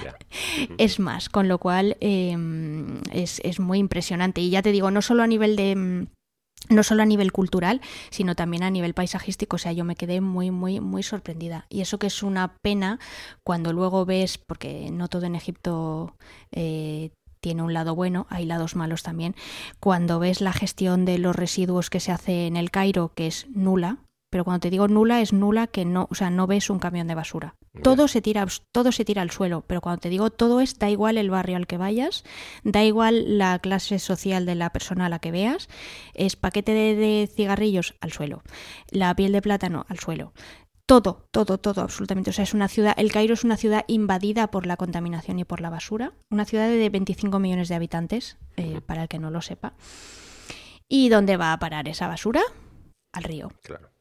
[0.78, 4.42] es más, con lo cual em, es, es, muy impresionante.
[4.42, 6.08] Y ya te digo, no solo a nivel de em,
[6.70, 9.56] no solo a nivel cultural, sino también a nivel paisajístico.
[9.56, 11.66] O sea, yo me quedé muy, muy, muy sorprendida.
[11.70, 13.00] Y eso que es una pena
[13.44, 16.16] cuando luego ves, porque no todo en Egipto
[16.52, 19.36] eh, tiene un lado bueno, hay lados malos también,
[19.80, 23.48] cuando ves la gestión de los residuos que se hace en el Cairo, que es
[23.54, 24.00] nula,
[24.36, 27.08] pero cuando te digo nula es nula que no, o sea, no ves un camión
[27.08, 27.56] de basura.
[27.82, 30.90] Todo se tira, todo se tira al suelo, pero cuando te digo todo es da
[30.90, 32.26] igual el barrio al que vayas,
[32.66, 35.70] da igual la clase social de la persona a la que veas,
[36.16, 38.44] es paquete de, cigarrillos al suelo,
[38.92, 40.34] la piel de plátano al suelo,
[40.86, 42.32] todo, todo, todo, absolutamente.
[42.32, 45.46] O sea, es una ciudad, el Cairo es una ciudad invadida por la contaminación y
[45.46, 46.12] por la basura.
[46.30, 49.76] Una ciudad de 25 millones de habitantes, eh, para el que no lo sepa.
[50.90, 52.42] ¿Y dónde va a parar esa basura?
[53.14, 53.54] Al río.
[53.64, 53.95] Claro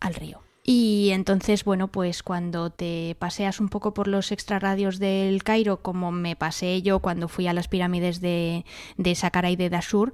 [0.00, 0.40] al río.
[0.68, 6.10] Y entonces, bueno, pues cuando te paseas un poco por los extrarradios del Cairo, como
[6.10, 8.64] me pasé yo cuando fui a las pirámides de,
[8.96, 10.12] de Saqqara y de Dashur,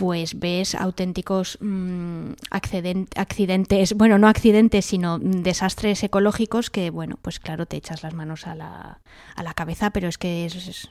[0.00, 7.64] pues ves auténticos mm, accidentes, bueno, no accidentes, sino desastres ecológicos que, bueno, pues claro,
[7.64, 9.00] te echas las manos a la,
[9.34, 10.88] a la cabeza, pero es que es,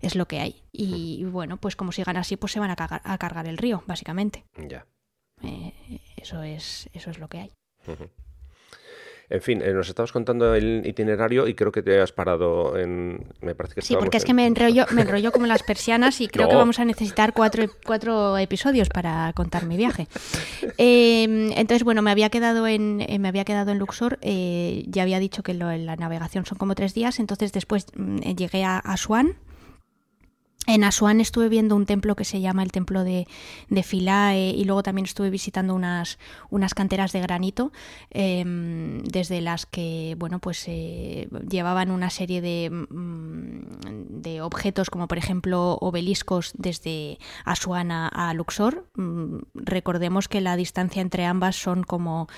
[0.00, 0.62] es, lo que hay.
[0.72, 4.44] Y, bueno, pues como sigan así, pues se van a, a cargar el río, básicamente.
[4.56, 4.86] Ya.
[5.42, 5.65] Eh,
[6.26, 7.50] eso, es, eso es lo que hay.
[9.28, 13.26] En fin, eh, nos estabas contando el itinerario y creo que te has parado en...
[13.40, 16.28] Me parece que sí, porque es que me enrollo, me enrollo como las persianas y
[16.28, 20.06] creo que vamos a necesitar cuatro, cuatro, episodios para contar mi viaje.
[20.78, 24.18] Em, entonces, bueno, me había quedado en, eh, me había quedado en Luxor.
[24.20, 27.18] ya había dicho que la navegación son como tres días.
[27.18, 29.36] Entonces, después mm, llegué a Asuán,
[30.66, 33.26] en Asuán estuve viendo un templo que se llama el templo de,
[33.68, 36.18] de Philae y luego también estuve visitando unas,
[36.50, 37.72] unas canteras de granito
[38.10, 45.08] em, desde las que bueno pues eh, llevaban una serie de, mm, de objetos como
[45.08, 48.86] por ejemplo obeliscos desde Asuán a, Luxor.
[48.94, 52.28] Mm, recordemos que la distancia entre ambas son como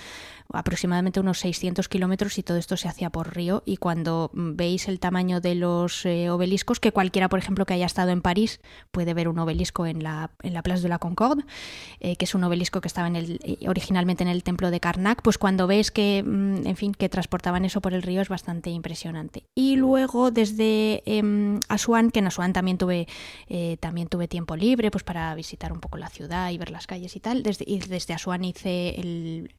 [0.53, 4.99] aproximadamente unos 600 kilómetros y todo esto se hacía por río y cuando veis el
[4.99, 9.13] tamaño de los eh, obeliscos, que cualquiera, por ejemplo, que haya estado en París puede
[9.15, 11.45] ver un obelisco en la, en la Place de la Concorde,
[12.01, 14.81] eh, que es un obelisco que estaba en el, eh, originalmente en el templo de
[14.81, 18.29] Karnak, pues cuando ves que, mm, en fin, que transportaban eso por el río es
[18.29, 19.45] bastante impresionante.
[19.55, 23.07] Y luego desde eh, Asuán, que en Asuán también tuve,
[23.81, 27.17] también tuve tiempo libre pues para visitar un poco la ciudad y ver las calles
[27.17, 29.51] y tal, desde, y desde Asuán hice el,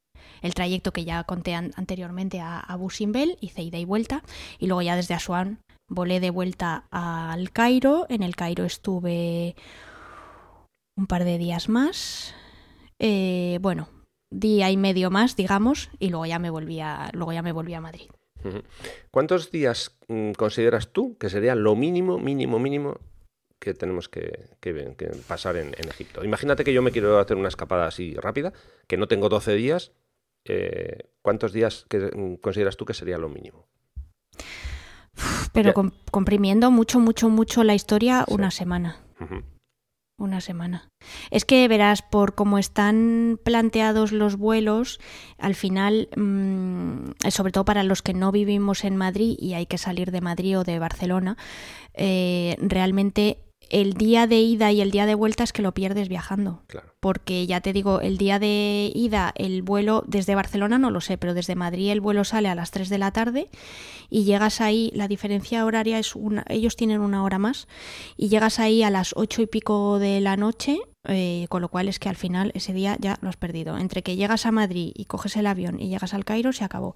[0.42, 4.24] el trayecto que ya conté anteriormente a, a Busimbel, hice ida y vuelta,
[4.58, 8.06] y luego ya desde Asuán volé de vuelta al Cairo.
[8.10, 9.56] En el Cairo estuve
[10.96, 12.34] un par de días más.
[13.00, 13.90] Eh, bueno,
[14.30, 17.74] día y medio más, digamos, y luego ya me volví a, luego ya me volví
[17.74, 18.10] a Madrid.
[19.12, 23.00] ¿Cuántos días mm, consideras tú que sería lo mínimo, mínimo, mínimo
[23.60, 24.48] que tenemos que,
[25.28, 26.24] pasar en, Egipto?
[26.24, 28.54] Imagínate que yo me quiero hacer una escapada así rápida,
[28.88, 29.92] que no tengo 12 días
[30.46, 33.68] eh, ¿cuántos días mm, consideras tú que sería lo mínimo?
[35.54, 35.74] Pero
[36.12, 38.98] comprimiendo mucho, mucho, mucho la historia, una semana.
[40.18, 40.90] Una semana.
[41.32, 45.00] Es que verás, por cómo están planteados los vuelos,
[45.38, 49.78] al final, mm, sobre todo para los que no vivimos en Madrid y hay que
[49.78, 51.38] salir de Madrid o de Barcelona,
[51.94, 56.10] eh, realmente el día de ida y el día de vuelta es que lo pierdes
[56.10, 56.64] viajando.
[57.00, 61.18] Porque ya te digo, el día de ida, el vuelo desde Barcelona no lo sé,
[61.18, 63.50] pero desde Madrid el vuelo sale a las 3 de la tarde
[64.10, 67.68] y llegas ahí, la diferencia horaria es una, ellos tienen una hora más,
[68.18, 71.88] y llegas ahí a las 8 y pico de la noche eh, con lo cual
[71.88, 73.78] es que al final ese día ya lo has perdido.
[73.78, 76.96] Entre que llegas a Madrid y coges el avión y llegas al Cairo, se acabó.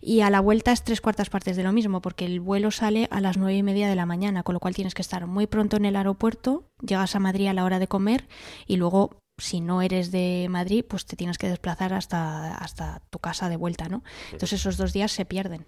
[0.00, 3.08] Y a la vuelta es tres cuartas partes de lo mismo, porque el vuelo sale
[3.10, 5.46] a las nueve y media de la mañana, con lo cual tienes que estar muy
[5.46, 8.28] pronto en el aeropuerto, llegas a Madrid a la hora de comer
[8.66, 13.20] y luego si no eres de Madrid, pues te tienes que desplazar hasta, hasta tu
[13.20, 14.02] casa de vuelta, ¿no?
[14.32, 15.64] Entonces esos dos días se pierden.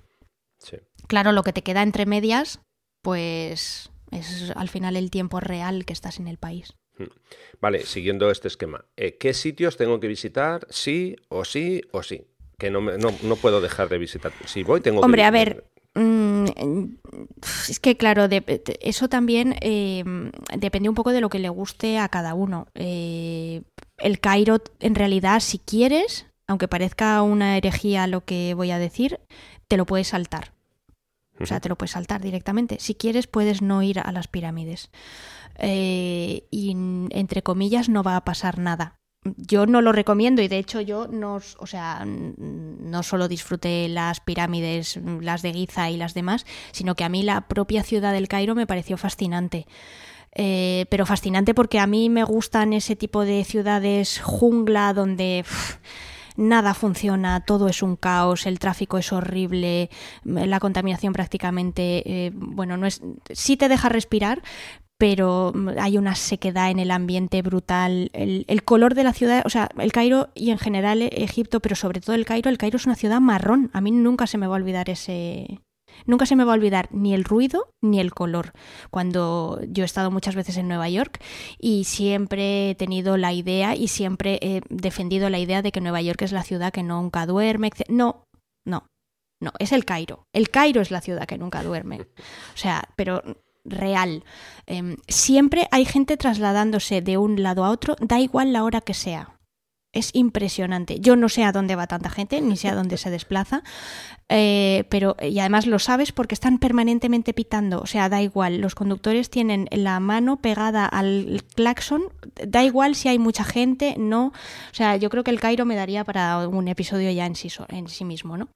[1.06, 2.60] Claro, lo que te queda entre medias,
[3.00, 6.74] pues es al final el tiempo real que estás en el país.
[7.60, 10.66] Vale, siguiendo este esquema, eh, ¿qué sitios tengo que visitar?
[10.70, 12.26] Sí o sí o sí.
[12.58, 14.32] Que no, no, puedo dejar de visitar.
[14.44, 16.44] Si voy, tengo Hombre, a ver, mm,
[17.70, 18.28] es que claro,
[18.80, 20.04] eso también eh,
[20.58, 22.66] depende un poco de lo que le guste a cada uno.
[22.74, 23.62] Eh,
[23.96, 29.20] el Cairo, en realidad, si quieres, aunque parezca una herejía lo que voy a decir,
[29.68, 30.52] te lo puedes saltar.
[31.40, 32.79] O sea, te lo puedes saltar directamente.
[32.81, 34.90] Si quieres, puedes no ir a las pirámides.
[35.59, 36.70] Eh, y
[37.11, 38.96] entre comillas no va a pasar nada.
[39.37, 44.20] yo no lo recomiendo y de hecho yo no, o sea, no solo disfruté las
[44.20, 48.29] pirámides, las de Giza y las demás, sino que a mí la propia ciudad del
[48.29, 49.66] Cairo me pareció fascinante.
[50.33, 55.44] Eh, pero fascinante porque a mí me gustan ese tipo de ciudades jungla donde
[56.40, 59.90] nada funciona, todo es un caos, el tráfico es horrible,
[60.24, 64.42] la contaminación prácticamente, eh, bueno, no es, sí te deja respirar,
[64.98, 68.11] pero hay una sequedad en el ambiente brutal.
[68.12, 71.74] El, el, color de la ciudad, o sea, el Cairo y en general Egipto, pero
[71.74, 73.70] sobre todo el Cairo, el Cairo es una ciudad marrón.
[73.72, 75.61] A mí nunca se me va a olvidar ese,
[76.06, 78.52] Nunca se me va a olvidar ni el ruido ni el color.
[78.90, 81.22] Cuando yo he estado muchas veces en Nueva York
[81.58, 86.02] y siempre he tenido la idea y siempre he defendido la idea de que Nueva
[86.02, 87.70] York es la ciudad que nunca duerme.
[87.88, 88.26] No,
[88.64, 88.86] no,
[89.40, 90.26] no, es el Cairo.
[90.32, 92.00] El Cairo es la ciudad que nunca duerme.
[92.00, 93.22] O sea, pero
[93.64, 94.24] real.
[94.66, 98.94] Em, siempre hay gente trasladándose de un lado a otro, da igual la hora que
[98.94, 99.39] sea.
[99.92, 101.00] Es impresionante.
[101.00, 103.64] Yo no sé a dónde va tanta gente, ni sé a dónde se desplaza,
[104.29, 107.81] eh, pero y además lo sabes porque están permanentemente pitando.
[107.81, 108.61] O sea, da igual.
[108.61, 112.05] Los conductores tienen la mano pegada al claxon.
[112.46, 114.26] Da igual si hay mucha gente, no.
[114.26, 117.50] O sea, yo creo que el Cairo me daría para un episodio ya en sí,
[117.68, 118.48] en sí mismo, ¿no?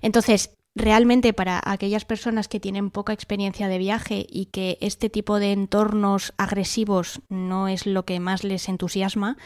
[0.00, 5.38] Entonces, realmente para aquellas personas que tienen poca experiencia de viaje y que este tipo
[5.38, 9.36] de entornos agresivos no es lo que más les entusiasma,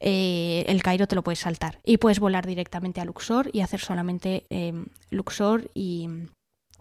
[0.00, 1.80] eh, el Cairo te lo puedes saltar.
[1.84, 4.72] Y puedes volar directamente a Luxor y hacer solamente eh,
[5.10, 6.08] Luxor y,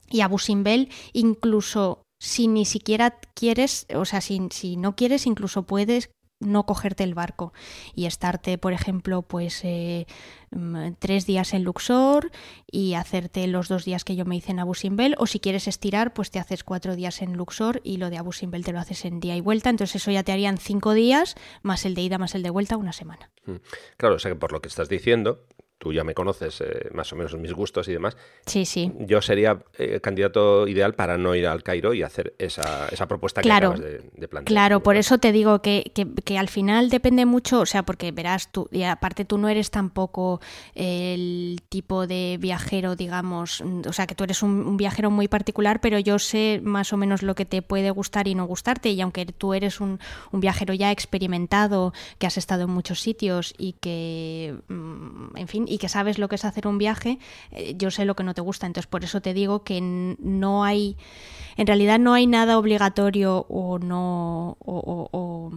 [0.09, 5.63] y Abu Simbel, incluso si ni siquiera quieres, o sea, si, si no quieres, incluso
[5.63, 6.09] puedes
[6.45, 7.53] no cogerte el barco
[7.93, 10.07] y estarte, por ejemplo, pues eh,
[10.51, 12.31] mm, tres días en Luxor
[12.71, 15.67] y hacerte los dos días que yo me hice en Abu Simbel o si quieres
[15.67, 18.79] estirar, pues te haces cuatro días en Luxor y lo de Abu Simbel te lo
[18.79, 22.01] haces en día y vuelta, entonces eso ya te harían cinco días más el de
[22.01, 23.31] ida más el de vuelta una semana.
[23.45, 23.55] Mm.
[23.97, 25.45] Claro, o sea que por lo que estás diciendo,
[25.77, 28.15] tú ya me conoces eh, más o menos mis gustos y demás.
[28.45, 28.91] Sí, sí.
[28.99, 33.41] Yo sería eh, candidato ideal para no ir al Cairo y hacer esa, esa propuesta
[33.41, 34.45] que acabas de, plantear.
[34.45, 38.51] Claro, por eso te digo que, que, al final depende mucho, o sea, porque verás,
[38.51, 40.39] tú, y aparte tú no eres tampoco
[40.73, 45.99] el tipo de viajero, digamos, o sea, que tú eres un, viajero muy particular, pero
[45.99, 49.25] yo sé más o menos lo que te puede gustar y no gustarte, y aunque
[49.25, 49.99] tú eres un,
[50.31, 55.64] un viajero ya experimentado, que has estado en muchos sitios y que, mm, en fin,
[55.67, 57.19] y que sabes lo que es hacer un viaje,
[57.51, 58.67] eh, yo sé lo que no te gusta.
[58.67, 60.97] Entonces, por eso te digo que no hay,
[61.57, 65.51] en realidad no hay nada obligatorio o no, o,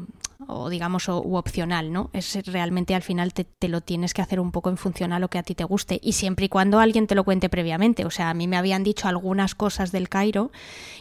[0.47, 2.11] o, digamos, o, opcional, ¿no?
[2.13, 5.19] Es realmente al final te, te, lo tienes que hacer un poco en función a
[5.19, 8.05] lo que a ti te guste y siempre y cuando alguien te lo cuente previamente.
[8.07, 10.51] O sea, a mí me habían dicho algunas cosas del Cairo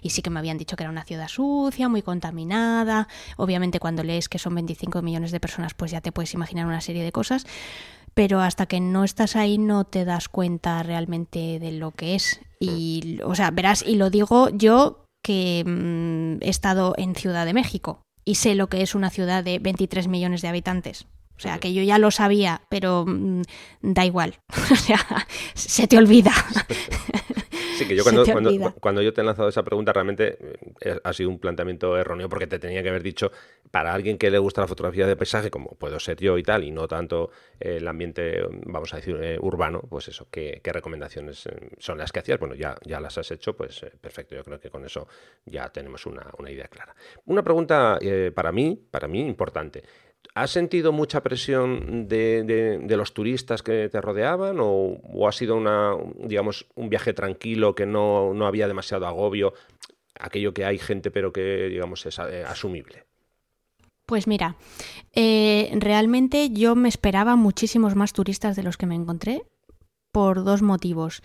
[0.01, 3.07] y sí que me habían dicho que era una ciudad sucia, muy contaminada.
[3.37, 6.81] Obviamente cuando lees que son 25 millones de personas, pues ya te puedes imaginar una
[6.81, 7.45] serie de cosas
[8.17, 12.41] pero hasta que no estás ahí no te das cuenta realmente de lo que es.
[12.59, 17.53] Y, o sea, verás, y lo digo yo que mm, he estado en Ciudad de
[17.53, 21.05] México y sé lo que es una ciudad de 23 millones de habitantes.
[21.37, 23.43] O sea, que yo ya lo sabía, pero mm,
[23.83, 24.39] da igual.
[24.71, 26.33] O sea, se te olvida.
[27.77, 28.23] Sí, que yo cuando,
[28.79, 30.37] cuando, yo te he lanzado esa pregunta realmente
[30.81, 33.31] eh, ha sido un planteamiento erróneo porque te tenía que haber dicho
[33.71, 36.63] para alguien que le gusta la fotografía de paisaje, como puedo ser yo y tal,
[36.63, 41.47] y no tanto eh, el ambiente, vamos a decir, eh, urbano, pues eso, ¿qué, recomendaciones
[41.77, 42.39] son las que hacías?
[42.39, 45.07] Bueno, ya, ya las has hecho, pues perfecto, yo creo que con eso
[45.45, 46.95] ya tenemos una, una idea clara.
[47.25, 47.99] Una pregunta
[48.33, 49.83] para mí, para mí importante.
[50.37, 56.67] ¿Has sentido mucha presión de, los turistas que te rodeaban o, ha sido una, digamos,
[56.75, 59.55] un viaje tranquilo que no, había demasiado agobio?
[60.19, 63.05] Aquello que hay gente pero que, digamos, es eh, asumible.
[64.05, 64.57] Pues mira,
[65.15, 69.41] eh, realmente yo me esperaba muchísimos más turistas de los que me encontré
[70.11, 71.21] por dos motivos.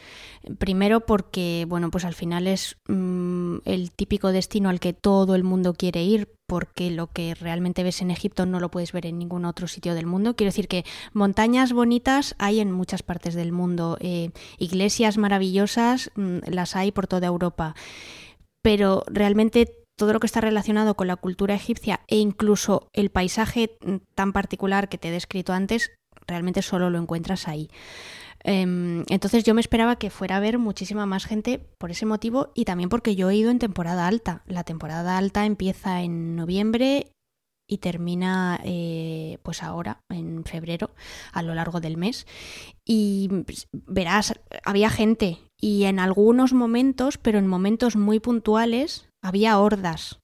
[0.58, 5.44] Primero porque, bueno, pues al final es mm, el típico destino al que todo el
[5.44, 9.18] mundo quiere ir porque lo que realmente ves en Egipto no lo puedes ver en
[9.18, 10.36] ningún otro sitio del mundo.
[10.36, 16.38] Quiero decir que montañas bonitas hay en muchas partes del mundo, eh, iglesias maravillosas mm,
[16.48, 17.74] las hay por toda Europa,
[18.60, 23.76] pero realmente todo lo que está relacionado con la cultura egipcia e incluso el paisaje
[23.80, 25.92] mm, tan particular que te he descrito antes,
[26.26, 27.70] realmente solo lo encuentras ahí.
[28.44, 32.50] Em, entonces yo me esperaba que fuera a ver muchísima más gente por ese motivo
[32.54, 34.42] y también porque yo he ido en temporada alta.
[34.46, 37.12] La temporada alta empieza en noviembre
[37.68, 40.90] y termina eh, pues ahora, en febrero,
[41.32, 42.26] a lo largo del mes.
[42.84, 49.58] Y pues, verás, había gente y en algunos momentos, pero en momentos muy puntuales, había
[49.58, 50.18] hordas.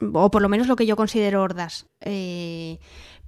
[0.00, 1.86] O por lo menos lo que yo considero hordas.
[2.04, 2.78] Eh,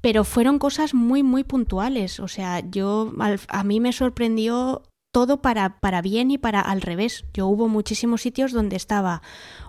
[0.02, 2.20] pero fueron cosas muy, muy puntuales.
[2.20, 3.12] O sea, yo
[3.48, 4.82] a mí me sorprendió
[5.12, 7.24] todo para, para bien y para al revés.
[7.32, 9.22] Yo hubo muchísimos sitios donde estaba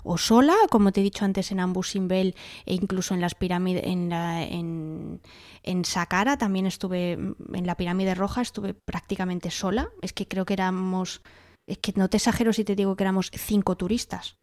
[0.04, 4.12] o sola, como te he dicho antes en Ambusimbel e incluso en las pirámides, en,
[4.12, 5.22] en,
[5.62, 9.90] en Saqqara también estuve, en la pirámide roja estuve prácticamente sola.
[10.02, 11.22] Es que creo que éramos,
[11.68, 14.38] es que no te exagero si te digo que éramos cinco turistas.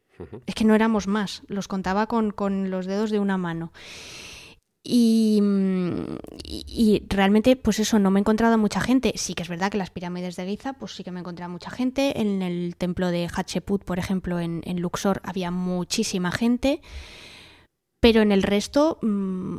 [0.44, 3.72] Es que no éramos más, los contaba con, con los dedos de una mano.
[4.82, 5.42] Y,
[6.44, 9.12] y, realmente, pues eso, no me he encontrado mucha gente.
[9.16, 11.52] Sí que es verdad que las pirámides de Giza, pues sí que me he encontrado
[11.52, 12.20] mucha gente.
[12.20, 16.80] En el templo de Hatshepsut, por ejemplo, en, en Luxor, había muchísima gente.
[18.00, 19.58] Pero en el resto, mmm,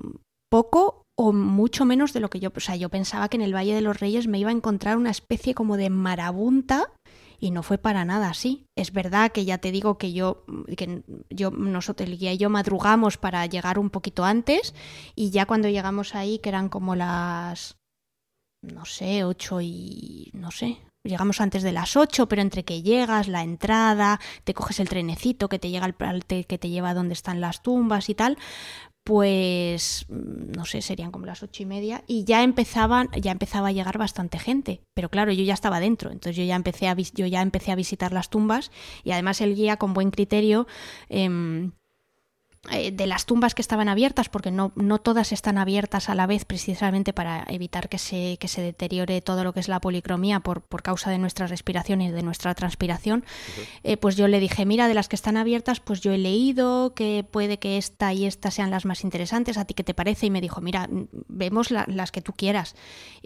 [0.49, 2.51] poco o mucho menos de lo que yo.
[2.55, 4.97] O sea, yo pensaba que en el Valle de los Reyes me iba a encontrar
[4.97, 6.91] una especie como de marabunta
[7.41, 8.67] y no fue para nada así.
[8.77, 10.45] Es verdad que ya te digo que yo,
[10.77, 14.73] que yo, nosotros, el guía y yo madrugamos para llegar un poquito antes
[15.15, 17.77] y ya cuando llegamos ahí, que eran como las,
[18.61, 23.27] no sé, ocho y, no sé, Llegamos antes de las ocho, pero entre que llegas,
[23.27, 27.13] la entrada, te coges el trenecito que te llega al, que te lleva a donde
[27.13, 28.37] están las tumbas y tal,
[29.03, 33.69] pues mm, no sé, serían como las ocho y media y ya empezaban, ya empezaba
[33.69, 34.81] a llegar bastante gente.
[34.93, 37.75] Pero claro, yo ya estaba dentro, entonces yo ya empecé a yo ya empecé a
[37.75, 38.71] visitar las tumbas
[39.03, 40.67] y además el guía con buen criterio
[41.09, 41.71] eh,
[42.69, 46.27] eh, de las tumbas que estaban abiertas, porque no, no todas están abiertas a la
[46.27, 50.41] vez precisamente para evitar que se, que se deteriore todo lo que es la policromía
[50.41, 53.25] por, por causa de nuestra respiración y de nuestra transpiración,
[53.83, 56.93] eh, pues yo le dije, mira, de las que están abiertas, pues yo he leído
[56.93, 60.27] que puede que esta y esta sean las más interesantes, ¿a ti qué te parece?
[60.27, 60.87] Y me dijo, mira,
[61.27, 62.75] vemos las que tú quieras.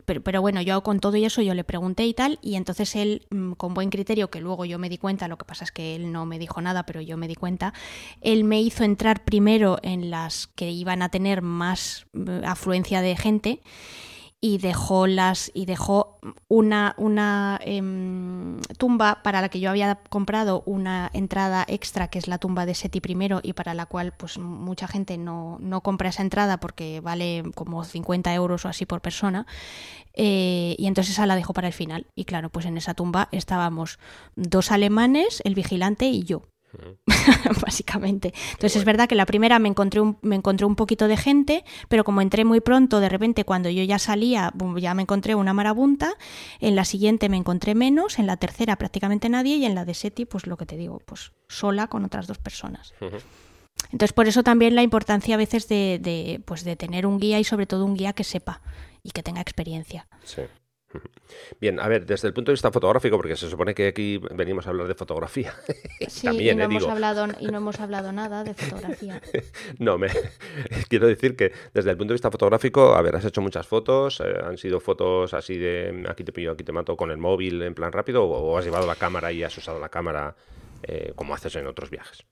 [0.05, 2.95] Pero, pero bueno, yo con todo y eso yo le pregunté y tal, y entonces
[2.95, 5.73] él, mm, con buen criterio, que luego yo me di cuenta, lo que pasa es
[5.73, 7.73] que él no me dijo nada, pero yo me di cuenta,
[8.21, 13.15] él me hizo entrar primero en las que iban a tener más eh, afluencia de
[13.15, 13.61] gente
[14.41, 20.61] y dejó las y dejó una, una em, tumba para la que yo había comprado
[20.67, 24.37] una entrada extra que es la tumba de Seti primero y para la cual pues
[24.37, 29.01] mucha gente no, no compra esa entrada porque vale como 50 euros o así por
[29.01, 29.47] persona
[30.13, 32.05] eh, y entonces esa la dejó para el final.
[32.13, 33.97] Y claro pues en esa tumba estábamos
[34.35, 36.43] dos alemanes el vigilante y yo
[37.61, 38.33] básicamente.
[38.51, 41.63] Entonces es verdad que la primera me encontré, un, me encontré un poquito de gente,
[41.89, 45.53] pero como entré muy pronto, de repente cuando yo ya salía, ya me encontré una
[45.53, 46.13] marabunta,
[46.59, 49.93] en la siguiente me encontré menos, en la tercera prácticamente nadie y en la de
[49.93, 52.93] Seti, pues lo que te digo, pues sola con otras dos personas.
[53.91, 57.39] Entonces por eso también la importancia a veces de, de, pues de tener un guía
[57.39, 58.61] y sobre todo un guía que sepa
[59.03, 60.07] y que tenga experiencia.
[60.23, 60.41] Sí.
[61.61, 64.67] Bien, a ver, desde el punto de vista fotográfico, porque se supone que aquí venimos
[64.67, 65.53] a hablar de fotografía.
[66.07, 69.21] Sí, También, y, no hemos hablado, y no hemos hablado nada de fotografía.
[69.79, 70.07] no, me
[70.87, 74.21] quiero decir que desde el punto de vista fotográfico, a ver, has hecho muchas fotos,
[74.21, 77.61] eh, han sido fotos así de aquí te pillo, aquí te mato con el móvil
[77.61, 80.35] en plan rápido, o, has llevado la cámara y has usado la cámara
[80.83, 82.25] eh, como haces en otros viajes.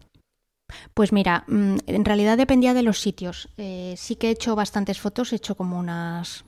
[0.94, 3.50] Pues mira, mm, en realidad dependía de los sitios.
[3.58, 6.46] Eh, sí que he hecho bastantes fotos, he hecho como unas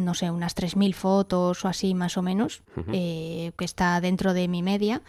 [0.00, 4.48] no sé, unas 3.000 fotos o así más o menos, eh, que está dentro de
[4.48, 5.02] mi media.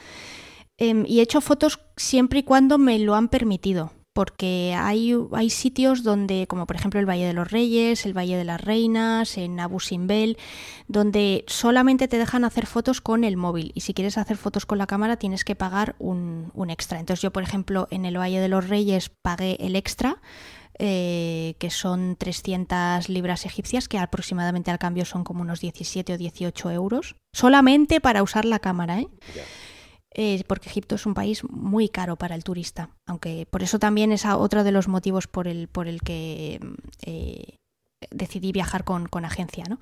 [0.77, 5.49] Em, y he hecho fotos siempre y cuando me lo han permitido, porque hay, hay
[5.49, 9.37] sitios donde, como por ejemplo el Valle de los Reyes, el Valle de las Reinas,
[9.37, 10.37] en Abu Simbel,
[10.87, 14.77] donde solamente te dejan hacer fotos con el móvil y si quieres hacer fotos con
[14.77, 16.99] la cámara tienes que pagar un, un extra.
[16.99, 20.21] Entonces yo, por ejemplo, en el Valle de los Reyes pagué el extra
[20.79, 26.17] eh, que son 300 libras egipcias, que aproximadamente al cambio son como unos 17 o
[26.17, 29.07] 18 euros, solamente para usar la cámara, ¿eh?
[30.13, 34.11] Eh, porque Egipto es un país muy caro para el turista, aunque por eso también
[34.11, 36.59] es otro de los motivos por el, por el que
[38.09, 39.79] decidí viajar con, con agencia, ¿no?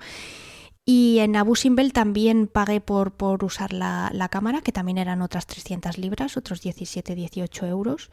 [0.84, 5.22] Y en Abu Simbel también pagué por, por usar la, la, cámara, que también eran
[5.22, 8.10] otras 300 libras, otros 17-18 euros.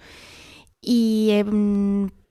[0.81, 1.45] Y eh,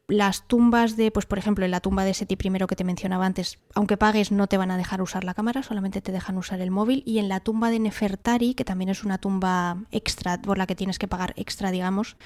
[0.09, 3.26] las tumbas de, pues por ejemplo, en la tumba de Seti primero que te mencionaba
[3.26, 6.61] antes, aunque pagues no te van a dejar usar la cámara, solamente te dejan usar
[6.61, 7.02] el móvil.
[7.04, 10.76] Y en la tumba de Nefertari, que también es una tumba extra, por la que
[10.76, 12.16] tienes que pagar extra, digamos,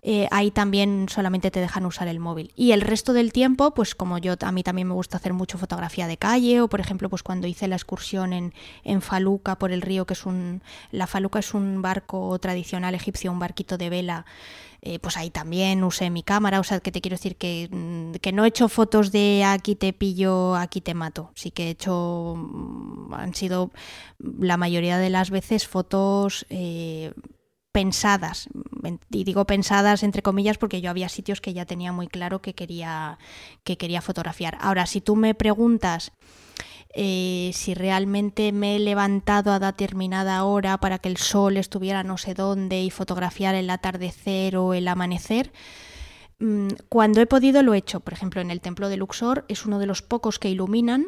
[0.00, 2.52] eh, ahí también solamente te dejan usar el móvil.
[2.56, 5.58] Y el resto del tiempo, pues como yo, a mí también me gusta hacer mucho
[5.58, 8.54] fotografía de calle, o por ejemplo, pues cuando hice la excursión en,
[8.84, 10.62] en Faluca por el río, que es un,
[10.92, 14.24] la Faluca es un barco tradicional egipcio, un barquito de vela
[14.80, 18.12] eh, pues ahí también usé mi cámara, o sea, que te quiero decir que, mm,
[18.20, 21.70] que, no he hecho fotos de aquí te pillo, aquí te mato, sí que he
[21.70, 23.72] hecho, mm, han sido
[24.18, 27.12] la mayoría de las veces fotos eh,
[27.72, 28.48] pensadas.
[29.10, 32.54] Y digo pensadas entre comillas porque yo había sitios que ya tenía muy claro que
[32.54, 33.18] quería,
[33.64, 34.58] que quería fotografiar.
[34.60, 36.12] Ahora, si tú me preguntas
[36.94, 42.16] eh, si realmente me he levantado a determinada hora para que el sol estuviera no
[42.18, 45.52] sé dónde y fotografiar el atardecer o el amanecer,
[46.38, 48.00] mm, cuando he podido lo he hecho.
[48.00, 51.06] Por ejemplo, en el templo de Luxor es uno de los pocos que iluminan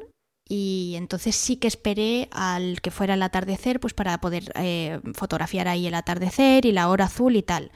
[0.49, 5.69] y entonces sí que esperé al que fuera el atardecer pues para poder eh, fotografiar
[5.69, 7.71] ahí el atardecer y la hora azul y tal.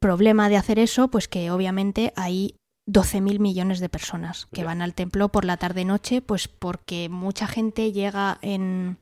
[0.00, 2.54] Problema de hacer eso, pues que obviamente hay
[2.86, 7.92] 12.000 millones de personas que van al templo por la tarde-noche, pues porque mucha gente
[7.92, 8.98] llega en...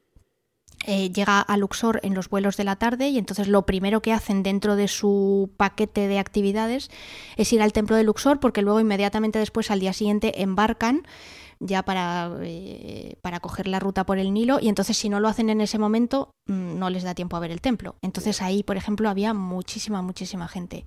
[0.87, 4.13] Eh, llega a Luxor en los vuelos de la tarde y entonces lo primero que
[4.13, 6.89] hacen dentro de su paquete de actividades
[7.37, 11.03] es ir al templo de Luxor porque luego inmediatamente después al día siguiente embarcan
[11.61, 15.29] ya para, eh, para coger la ruta por el Nilo y entonces si no lo
[15.29, 17.97] hacen en ese momento mm, no les da tiempo a ver el templo.
[18.01, 20.85] Entonces ahí, por ejemplo, había muchísima, muchísima gente.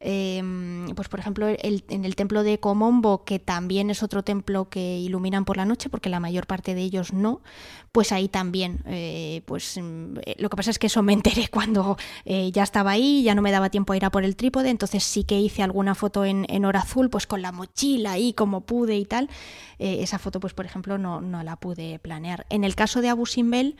[0.00, 4.98] Em, pues por ejemplo, en el templo de Comombo, que también es otro templo que
[4.98, 7.40] iluminan por la noche, porque la mayor parte de ellos no,
[7.92, 8.80] pues ahí también.
[8.86, 12.90] Eh, pues mm, eh, lo que pasa es que eso me enteré cuando ya estaba
[12.92, 15.38] ahí, ya no me daba tiempo a ir a por el trípode, entonces sí que
[15.38, 19.04] hice alguna foto en, en hora azul, pues con la mochila ahí como pude y
[19.04, 19.28] tal
[20.08, 22.46] esa foto, pues por ejemplo, no, no la pude planear.
[22.50, 23.76] En el caso de Abu Simbel,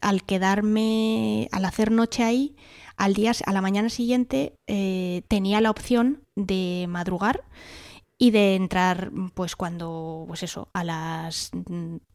[0.00, 2.56] al quedarme, al hacer noche ahí,
[2.96, 7.44] al día, a la mañana siguiente eh, tenía la opción de madrugar
[8.18, 11.50] y de entrar pues cuando pues eso a las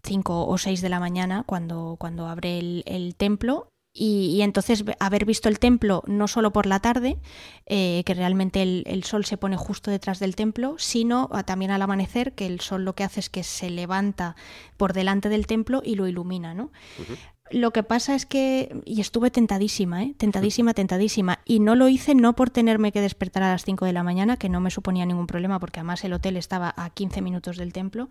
[0.03, 5.25] 5 o 6 de la mañana cuando cuando abre el, el templo y, entonces haber
[5.25, 7.17] visto el templo no solo por la tarde,
[7.65, 12.33] eh, que realmente el, sol se pone justo detrás del templo, sino también al amanecer,
[12.33, 14.35] que el sol lo que hace es que se levanta
[14.77, 16.71] por delante del templo y lo ilumina, ¿no?
[17.51, 20.13] Lo que pasa es que, y estuve tentadísima, ¿eh?
[20.17, 23.93] tentadísima, tentadísima, y no lo hice no por tenerme que despertar a las 5 de
[23.93, 27.21] la mañana, que no me suponía ningún problema, porque además el hotel estaba a 15
[27.21, 28.07] minutos del templo,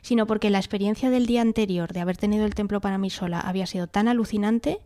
[0.00, 3.40] sino porque la experiencia del día anterior de haber tenido el templo para mí sola
[3.40, 4.78] había sido tan alucinante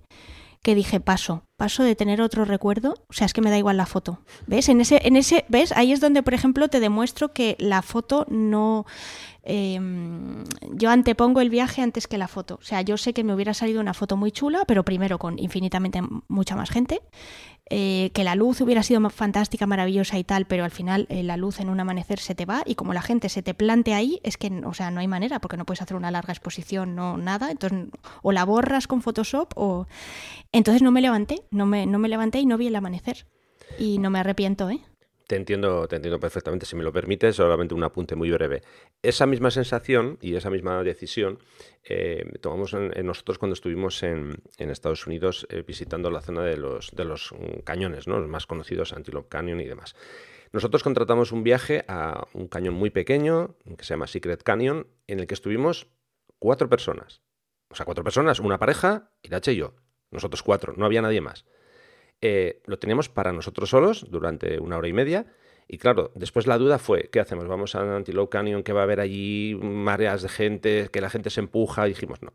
[0.68, 3.78] que dije, paso, paso de tener otro recuerdo, o sea, es que me da igual
[3.78, 4.20] la foto.
[4.46, 4.68] ¿Ves?
[4.68, 5.72] En ese, en ese, ¿ves?
[5.72, 8.84] Ahí es donde, por ejemplo, te demuestro que la foto no.
[9.44, 10.44] Em,
[10.74, 12.56] yo antepongo el viaje antes que la foto.
[12.60, 15.38] O sea, yo sé que me hubiera salido una foto muy chula, pero primero con
[15.38, 17.00] infinitamente mucha más gente.
[17.70, 21.36] Eh, que la luz hubiera sido fantástica, maravillosa y tal, pero al final eh, la
[21.36, 24.20] luz en un amanecer se te va y como la gente se te plante ahí,
[24.22, 27.18] es que, o sea, no hay manera, porque no puedes hacer una larga exposición, no
[27.18, 27.88] nada, entonces
[28.22, 29.86] o la borras con Photoshop o...
[30.50, 33.26] Entonces no me levanté, no me, no me levanté y no vi el amanecer.
[33.78, 34.80] Y no me arrepiento, ¿eh?
[35.28, 36.64] Te entiendo, te entiendo perfectamente.
[36.64, 38.62] Si me lo permites, solamente un apunte muy breve.
[39.02, 41.38] Esa misma sensación y esa misma decisión
[41.84, 46.92] eh, tomamos en, nosotros cuando estuvimos en, Estados Unidos eh, visitando la zona de los,
[46.92, 48.20] de los cañones, ¿no?
[48.20, 49.94] los más conocidos, Antelope Canyon y demás.
[50.50, 55.20] Nosotros contratamos un viaje a un cañón muy pequeño que se llama Secret Canyon, en
[55.20, 55.88] el que estuvimos
[56.38, 57.20] cuatro personas.
[57.68, 59.74] O sea, cuatro personas, una pareja, Irache y yo.
[60.10, 61.44] Nosotros cuatro, no había nadie más.
[62.20, 65.26] Eh, lo teníamos para nosotros solos durante una hora y media.
[65.68, 67.46] Y claro, después la duda fue, ¿qué hacemos?
[67.46, 71.30] ¿Vamos a Antelope Canyon, que va a haber allí mareas de gente, que la gente
[71.30, 71.86] se empuja?
[71.86, 72.32] Y dijimos, no,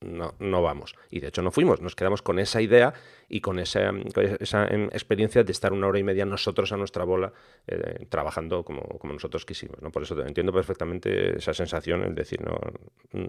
[0.00, 0.94] no, no vamos.
[1.10, 2.94] Y de hecho no fuimos, nos quedamos con esa idea
[3.28, 3.92] y con esa,
[4.40, 7.32] esa em, experiencia de estar una hora y media nosotros a nuestra bola
[7.66, 9.82] eh, trabajando como, como, nosotros quisimos.
[9.82, 9.90] ¿no?
[9.90, 12.58] Por eso entiendo perfectamente esa sensación, el decir, no,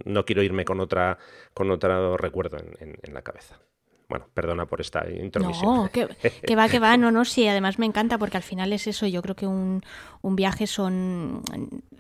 [0.06, 1.18] no quiero irme con, otra,
[1.54, 3.60] con otro recuerdo en la cabeza.
[4.10, 5.66] Bueno, perdona por esta intromisión.
[5.66, 6.06] No, que,
[6.56, 9.22] va, que va, no, no, sí, además me encanta porque al final es eso, yo
[9.22, 9.82] creo que un,
[10.22, 11.42] viaje son,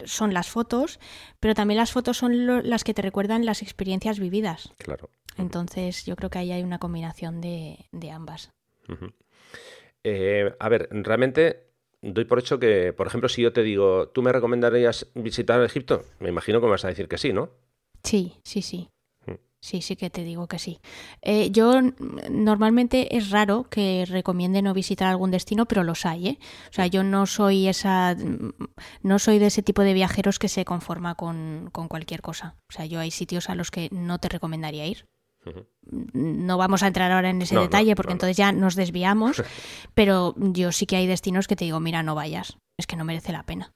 [0.05, 0.99] son las fotos,
[1.39, 4.73] pero también las fotos son las que te recuerdan las experiencias vividas.
[4.77, 5.09] Claro.
[5.37, 7.77] Entonces yo creo que ahí hay una combinación de,
[8.11, 8.51] ambas.
[10.03, 14.21] Eh, a ver, realmente doy por hecho que, por ejemplo, si yo te digo, ¿tú
[14.21, 16.03] me recomendarías visitar Egipto?
[16.19, 17.49] Me imagino que me vas a decir que sí, ¿no?
[18.03, 18.89] Sí, sí, sí.
[19.63, 20.81] Sí, sí que te digo que sí.
[21.21, 21.79] Eh, yo
[22.29, 26.39] normalmente es raro que recomiende no visitar algún destino, pero los hay, ¿eh?
[26.69, 28.13] O sea, yo no soy esa,
[29.03, 32.57] no soy de ese tipo de viajeros que se conforma con, cualquier cosa.
[32.67, 35.07] O sea, yo hay sitios a los que no te recomendaría ir.
[36.11, 39.41] No vamos a entrar ahora en ese detalle porque entonces ya nos desviamos,
[39.93, 43.05] pero yo sí que hay destinos que te digo, mira, no vayas, es que no
[43.05, 43.73] merece la pena.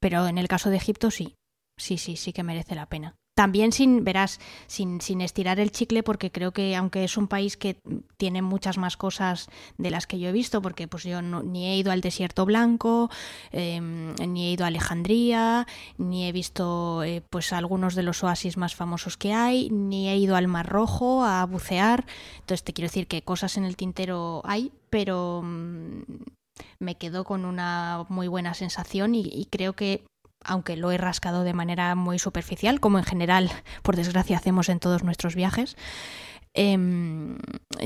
[0.00, 1.36] Pero en el caso de Egipto sí,
[1.76, 3.14] sí, sí, sí que merece la pena.
[3.34, 7.56] También sin, verás, sin, sin, estirar el chicle, porque creo que aunque es un país
[7.56, 7.80] que
[8.18, 11.76] tiene muchas más cosas de las que yo he visto, porque pues yo ni he
[11.76, 13.10] ido al desierto blanco,
[13.50, 15.66] em, ni he ido a Alejandría,
[15.96, 20.16] ni he visto eh, pues algunos de los oasis más famosos que hay, ni he
[20.18, 22.04] ido al Mar Rojo a bucear.
[22.40, 26.02] Entonces te quiero decir que cosas en el tintero hay, pero mm,
[26.80, 30.04] me quedo con una muy buena sensación y creo que
[30.44, 33.50] aunque lo he rascado de manera muy superficial, como en general,
[33.82, 35.76] por desgracia, hacemos en todos nuestros viajes,
[36.54, 37.38] em,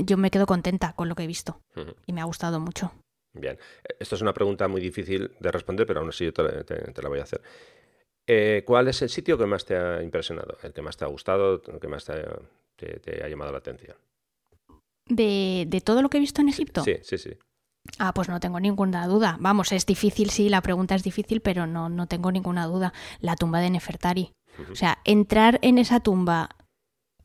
[0.03, 1.61] yo me quedo contenta con lo que he visto
[2.05, 2.91] y me ha gustado mucho.
[3.33, 3.57] Bien,
[3.99, 7.19] esto es una pregunta muy difícil de responder, pero aún así yo te, la voy
[7.19, 7.41] a hacer.
[8.25, 11.07] Eh, ¿Cuál es el sitio que más te ha impresionado, el que más te ha
[11.07, 13.95] gustado, el que más te, ha llamado la atención?
[15.05, 16.83] ¿De, ¿De, todo lo que he visto en Egipto?
[16.83, 17.37] Sí, sí, sí.
[17.99, 19.37] Ah, pues no tengo ninguna duda.
[19.39, 22.93] Vamos, es difícil, sí, la pregunta es difícil, pero no, no tengo ninguna duda.
[23.19, 24.33] La tumba de Nefertari.
[24.71, 26.49] O sea, entrar en esa tumba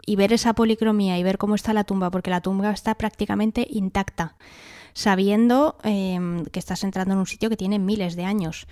[0.05, 3.67] y ver esa policromía y ver cómo está la tumba, porque la tumba está prácticamente
[3.71, 4.37] intacta,
[4.93, 8.67] sabiendo em, que estás entrando en un sitio que tiene miles de años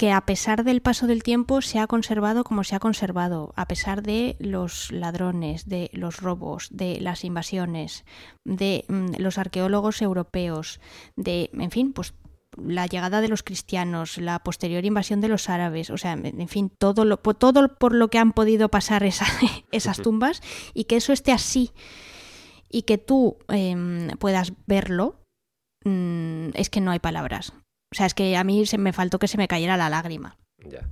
[0.00, 3.68] que a pesar del paso del tiempo se ha conservado como se ha conservado, a
[3.68, 8.06] pesar de los ladrones, de los robos, de las invasiones,
[8.42, 10.80] de mm, los arqueólogos europeos,
[11.16, 12.14] de, en fin, pues
[12.56, 16.70] la llegada de los cristianos, la posterior invasión de los árabes, o sea, en fin,
[16.70, 19.04] todo, lo, todo por lo que han podido pasar
[19.70, 20.40] esas tumbas
[20.72, 21.72] y que eso esté así
[22.70, 25.20] y que tú em, puedas verlo,
[25.84, 27.52] mm, es que no hay palabras.
[27.92, 30.36] O sea, es que a mí se me faltó que se me cayera la lágrima.
[30.64, 30.88] Ya.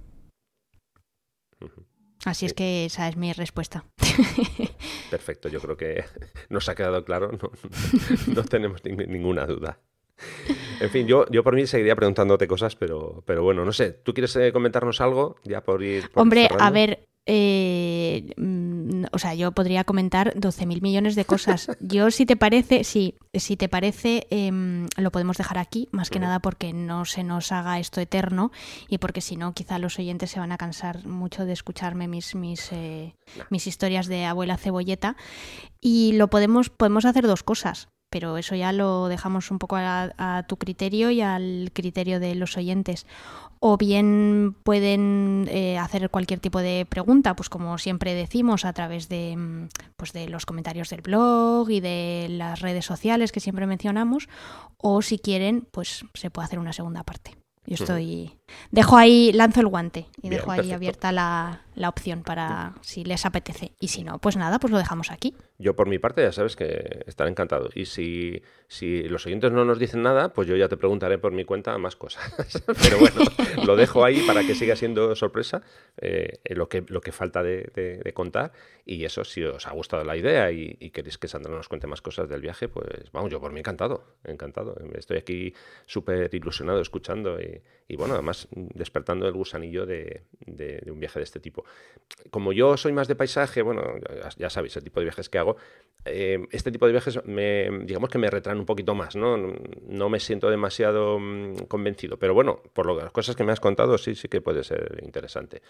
[2.24, 3.84] Así es que esa es mi respuesta.
[5.10, 6.04] Perfecto, yo creo que
[6.48, 9.78] nos ha quedado claro, no, tenemos ninguna duda.
[10.80, 14.12] En fin, yo, yo por mí seguiría preguntándote cosas, pero, pero bueno, no sé, ¿tú
[14.12, 16.10] quieres eh, comentarnos algo ya por ir...
[16.14, 18.67] Hombre, a ver, eh, mm,
[19.12, 21.68] o sea, yo podría comentar 12.000 millones de cosas.
[21.80, 26.18] Yo, si te parece, sí, si te parece, em, lo podemos dejar aquí, más que
[26.18, 28.50] nada porque no se nos haga esto eterno
[28.88, 32.34] y porque si no, quizá los oyentes se van a cansar mucho de escucharme mis,
[32.34, 33.14] mis, eh,
[33.50, 35.16] mis historias de abuela cebolleta.
[35.80, 40.44] Y lo podemos, podemos hacer dos cosas pero eso ya lo dejamos un poco a,
[40.48, 43.06] tu criterio y al criterio de los oyentes
[43.60, 49.08] o bien pueden eh, hacer cualquier tipo de pregunta, pues como siempre decimos, a través
[49.08, 53.66] de, mm, pues de los comentarios del blog y de las redes sociales que siempre
[53.66, 54.28] mencionamos,
[54.76, 57.36] o si quieren, pues se puede hacer una segunda parte.
[57.66, 58.38] Yo estoy.
[58.70, 63.26] Dejo ahí, lanzo el guante y dejo ahí abierta la, la, opción para si les
[63.26, 63.72] apetece.
[63.78, 65.34] Y si no, pues nada, pues lo dejamos aquí.
[65.60, 67.68] Yo por mi parte ya sabes que estaré encantado.
[67.74, 71.32] Y si, si los oyentes no nos dicen nada, pues yo ya te preguntaré por
[71.32, 72.32] mi cuenta más cosas.
[72.66, 73.22] Pero bueno,
[73.66, 75.62] lo dejo ahí para que siga siendo sorpresa
[76.00, 78.52] eh, lo, que, lo que falta de, contar.
[78.86, 82.02] Y eso, si os ha gustado la idea y, queréis que Sandra nos cuente más
[82.02, 84.76] cosas del viaje, pues vamos, yo por mí encantado, encantado.
[84.94, 85.54] Estoy aquí
[85.86, 90.22] súper ilusionado escuchando y, y bueno, además despertando el gusanillo de,
[90.90, 91.64] un viaje de este tipo.
[92.30, 93.82] Como yo soy más de paisaje, bueno,
[94.36, 95.47] ya, sabéis el tipo de viajes que hago,
[96.04, 99.36] eh, este tipo de viajes me, digamos que me retraen un poquito más, ¿no?
[99.36, 103.60] No me siento demasiado mm, convencido, pero bueno, por lo, las cosas que me has
[103.60, 105.62] contado sí, sí que puede ser interesante.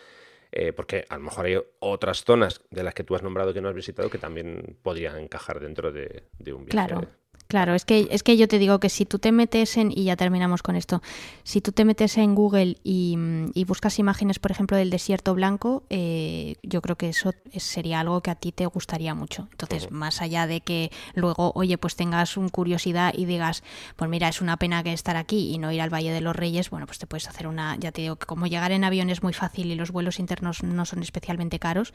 [0.51, 3.61] Eh, porque a lo mejor hay otras zonas de las que tú has nombrado que
[3.61, 6.71] no has visitado que también podrían encajar dentro de, de un viaje.
[6.71, 7.07] Claro.
[7.49, 10.05] Claro, es que, es que yo te digo que si tú te metes en, y
[10.05, 11.01] ya terminamos con esto,
[11.45, 13.17] si tú te metes en Google y,
[13.67, 18.31] buscas imágenes, por ejemplo, del desierto blanco, eh, yo creo que eso sería algo que
[18.31, 19.49] a ti te gustaría mucho.
[19.51, 23.63] Entonces, más allá de que luego, oye, pues tengas un curiosidad y digas,
[23.97, 26.37] pues mira, es una pena que estar aquí y no ir al Valle de los
[26.37, 29.09] Reyes, bueno, pues te puedes hacer una, ya te digo que como llegar en avión
[29.09, 31.95] es muy fácil y los vuelos internos no son especialmente caros,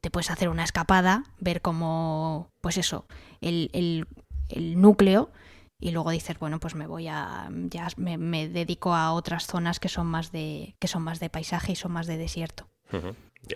[0.00, 3.06] te puedes hacer una escapada, ver cómo, pues eso,
[3.40, 4.06] el, el
[4.54, 5.30] el núcleo
[5.78, 9.88] y luego dices, bueno, pues me voy a, ya me, dedico a otras zonas que
[9.88, 12.68] son más de, que son más de paisaje y son más de desierto.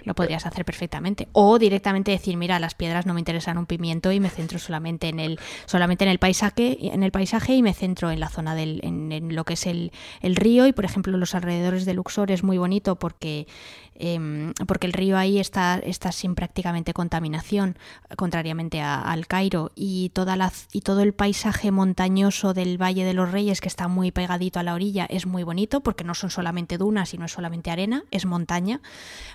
[0.04, 1.28] Lo podrías hacer perfectamente.
[1.32, 5.08] O directamente decir, mira, las piedras no me interesan un pimiento y me centro solamente
[5.08, 8.56] en el, solamente en el paisaje, en el paisaje y me centro en la zona
[8.56, 10.66] del, en, lo que es el, el, río.
[10.66, 13.46] Y por ejemplo, los alrededores de Luxor es muy bonito porque,
[13.94, 17.78] em, porque el río ahí está, está sin prácticamente contaminación,
[18.16, 19.70] contrariamente al Cairo.
[19.76, 23.86] Y toda la, y todo el paisaje montañoso del Valle de los Reyes, que está
[23.86, 27.26] muy pegadito a la orilla, es muy bonito, porque no son solamente dunas y no
[27.26, 28.80] es solamente arena, es montaña.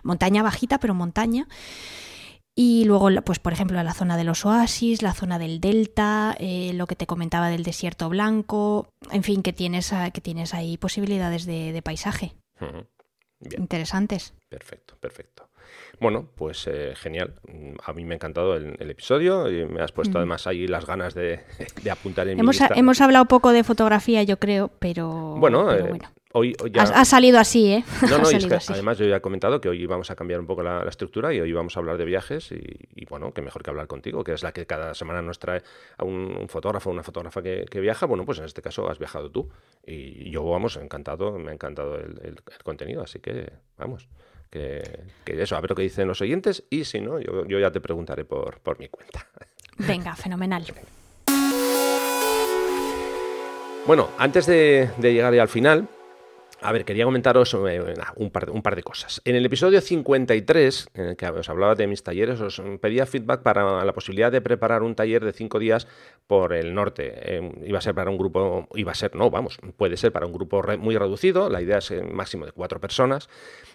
[0.04, 1.48] Montaña bajita, pero montaña.
[2.54, 6.74] Y luego, pues por ejemplo, la zona de los oasis, la zona del delta, eh,
[6.74, 11.46] lo que te comentaba del desierto blanco, en fin, que tienes, que tienes ahí posibilidades
[11.46, 12.36] de, paisaje.
[13.58, 14.34] Interesantes.
[14.50, 15.50] Perfecto, perfecto.
[16.00, 17.36] Bueno, pues eh, genial.
[17.84, 21.14] A mí me ha encantado el, episodio y me has puesto además ahí las ganas
[21.14, 21.42] de,
[21.92, 22.80] apuntar en hemos, mi lista.
[22.80, 25.72] Hemos hablado poco de fotografía, yo creo, pero bueno.
[25.72, 26.12] Eh, bueno.
[26.34, 27.84] Hoy, ha, salido así, ¿eh?
[28.10, 28.28] No, no,
[28.70, 31.42] además yo ya he comentado que hoy vamos a cambiar un poco la, estructura y
[31.42, 34.44] hoy vamos a hablar de viajes y, bueno, que mejor que hablar contigo, que es
[34.44, 35.62] la que cada semana nos trae
[35.98, 38.06] a un, fotógrafo o una fotógrafa que, viaja.
[38.06, 39.50] Bueno, pues en este caso has viajado tú
[39.86, 44.08] y yo, vamos, encantado, me ha encantado el, contenido, así que vamos.
[44.50, 44.82] Que,
[45.26, 48.24] eso, a ver lo que dicen los oyentes y si no, yo, ya te preguntaré
[48.24, 49.28] por, por mi cuenta.
[49.78, 50.66] Venga, fenomenal.
[53.86, 55.88] Bueno, antes de, de llegar ya al final,
[56.62, 59.22] a ver, quería comentaros eh, un, par, un, par, de cosas.
[59.26, 63.42] En el episodio 53, en el que os hablaba de mis talleres, os pedía feedback
[63.42, 65.88] para la posibilidad de preparar un taller de cinco días
[66.28, 67.14] por el norte.
[67.16, 70.28] Eh, iba a ser para un grupo, iba a ser, no, vamos, puede ser para
[70.28, 73.28] un grupo muy reducido, la idea es un máximo de cuatro personas.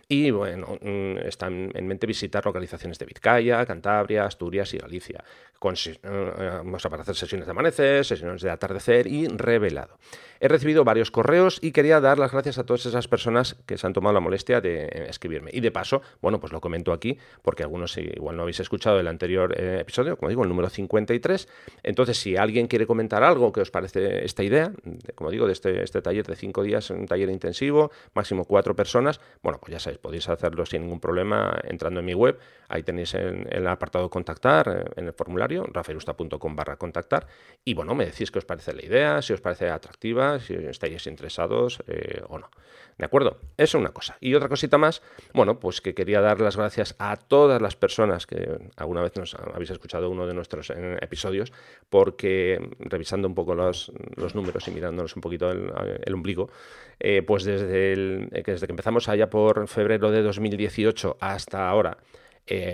[0.09, 5.25] Y bueno, mm, está en mente visitar localizaciones de Vizcaya, Cantabria, Asturias y Galicia.
[5.59, 9.99] Con, eh, vamos a hacer sesiones de amanecer, sesiones de atardecer y revelado.
[10.39, 13.93] He recibido varios correos y quería dar las gracias a esas personas que se han
[13.93, 15.51] tomado la molestia de eh, escribirme.
[15.53, 19.09] Y de paso, bueno, pues lo comento aquí porque algunos igual no habéis escuchado el
[19.09, 21.49] anterior eh, episodio, como digo, el número 53.
[21.83, 24.73] Entonces, si alguien quiere comentar algo que os parece esta idea,
[25.15, 29.21] como digo, de este, este taller de cinco días, un taller intensivo, máximo cuatro personas,
[29.43, 32.39] bueno, pues ya sabéis, podéis hacerlo sin ningún problema entrando en mi web.
[32.69, 37.27] Ahí tenéis en, el apartado contactar, eh, en el formulario, rafaelusta.com barra contactar.
[37.65, 41.07] Y bueno, me decís qué os parece la idea, si os parece atractiva si estáis
[41.07, 41.83] interesados
[42.29, 42.51] o no.
[42.99, 43.39] ¿De acuerdo?
[43.57, 44.17] Eso es una cosa.
[44.21, 45.03] Y otra cosita más,
[45.35, 49.35] bueno, pues que quería dar las gracias a todas las personas que alguna vez nos
[49.35, 51.53] habéis escuchado uno de nuestros eh, episodios,
[51.91, 53.93] porque revisando un poco los,
[54.35, 56.51] números y mirándonos un poquito el, ombligo,
[56.99, 61.99] eh, pues desde, desde que empezamos allá por febrero de 2018 hasta ahora,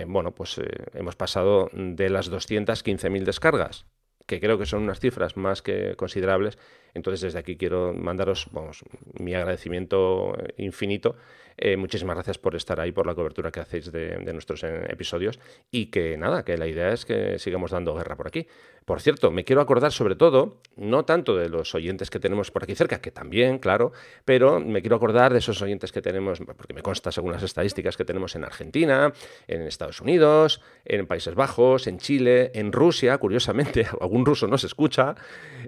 [0.07, 0.61] bueno, pues
[0.93, 3.85] hemos pasado de las 215.000 descargas
[4.25, 6.57] que creo que son unas cifras más que considerables.
[6.93, 8.83] Entonces, desde aquí quiero mandaros vamos,
[9.19, 11.15] mi agradecimiento infinito
[11.57, 15.39] eh, muchísimas gracias por estar ahí, por la cobertura que hacéis de, nuestros eh, episodios
[15.71, 18.47] y que nada, que la idea es que sigamos dando guerra por aquí.
[18.85, 22.63] Por cierto, me quiero acordar sobre todo, no tanto de los oyentes que tenemos por
[22.63, 23.93] aquí cerca, que también, claro,
[24.25, 27.95] pero me quiero acordar de esos oyentes que tenemos, porque me consta según las estadísticas
[27.95, 29.13] que tenemos en Argentina,
[29.47, 35.15] en Estados Unidos, en Países Bajos, en Chile, en Rusia, curiosamente, algún ruso nos escucha,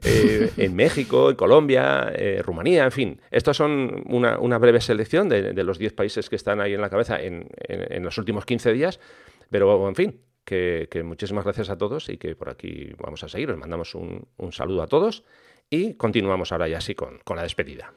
[0.04, 2.12] eh, en México, en Colombia,
[2.44, 3.22] Rumanía, en fin.
[3.32, 7.22] Estas son una, breve selección de los 10 países que están ahí en la cabeza
[7.22, 7.48] en,
[8.04, 9.00] los últimos 15 días.
[9.50, 13.52] Pero, en fin, que, muchísimas gracias a todos y que por aquí vamos a seguir.
[13.52, 15.24] Os mandamos un, saludo a todos
[15.70, 17.94] y continuamos ahora ya así con la despedida.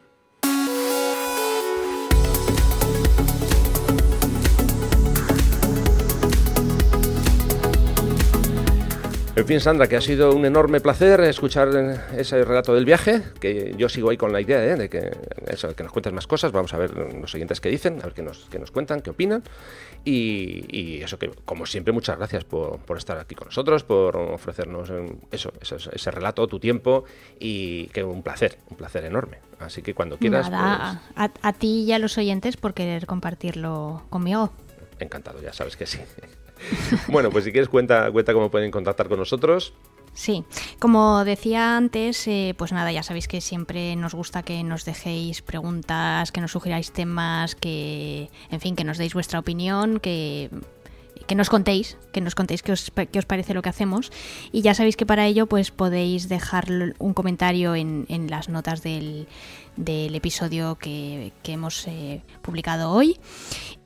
[9.39, 11.69] En fin, Sandra, que ha sido un enorme placer escuchar
[12.17, 14.75] ese relato del viaje, que yo sigo ahí con la idea ¿eh?
[14.75, 15.17] de que,
[15.47, 18.15] eso, que nos cuentes más cosas, vamos a ver los siguientes que dicen, a ver
[18.15, 19.45] qué nos, nos cuentan, qué opinan,
[20.05, 24.91] y, eso que, como siempre, muchas gracias por, estar aquí con nosotros, por ofrecernos
[25.31, 27.05] eso, ese relato, tu tiempo,
[27.39, 29.39] y que un placer, un placer enorme.
[29.61, 30.51] Así que cuando quieras...
[30.51, 34.51] Nada, pues a, a ti y a los oyentes por querer compartirlo conmigo.
[34.99, 36.01] Encantado, ya sabes que sí.
[37.09, 39.73] bueno, pues si quieres cuenta, cuenta cómo pueden contactar con nosotros.
[40.15, 40.45] Sí,
[40.81, 45.43] como decía antes, eh, pues nada, ya sabéis que siempre nos gusta que nos dejéis
[45.43, 50.51] preguntas, que nos sugiráis temas, que, en fin, que nos deis vuestra opinión, que
[51.27, 54.11] que nos contéis, que nos contéis qué os, os, parece lo que hacemos.
[54.53, 56.67] Y ya sabéis que para ello pues podéis dejar
[56.99, 59.29] un comentario en, en las notas del,
[59.79, 63.19] del episodio que, hemos eh, publicado hoy.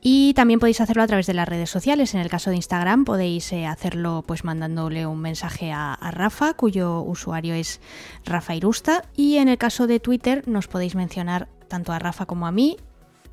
[0.00, 2.14] Y también podéis hacerlo a través de las redes sociales.
[2.14, 7.00] En el caso de Instagram podéis eh, hacerlo pues mandándole un mensaje a, Rafa, cuyo
[7.02, 7.80] usuario es
[8.24, 9.04] Rafa Irusta.
[9.14, 12.78] Y en el caso de Twitter nos podéis mencionar tanto a Rafa como a mí.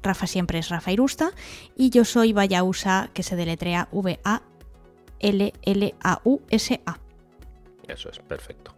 [0.03, 1.31] Rafa siempre es Rafa Irusta.
[1.75, 4.39] Y yo soy Vayausa, que se deletrea V-A-L-L-A-U-S-A.
[7.87, 8.75] Eso es, perfecto.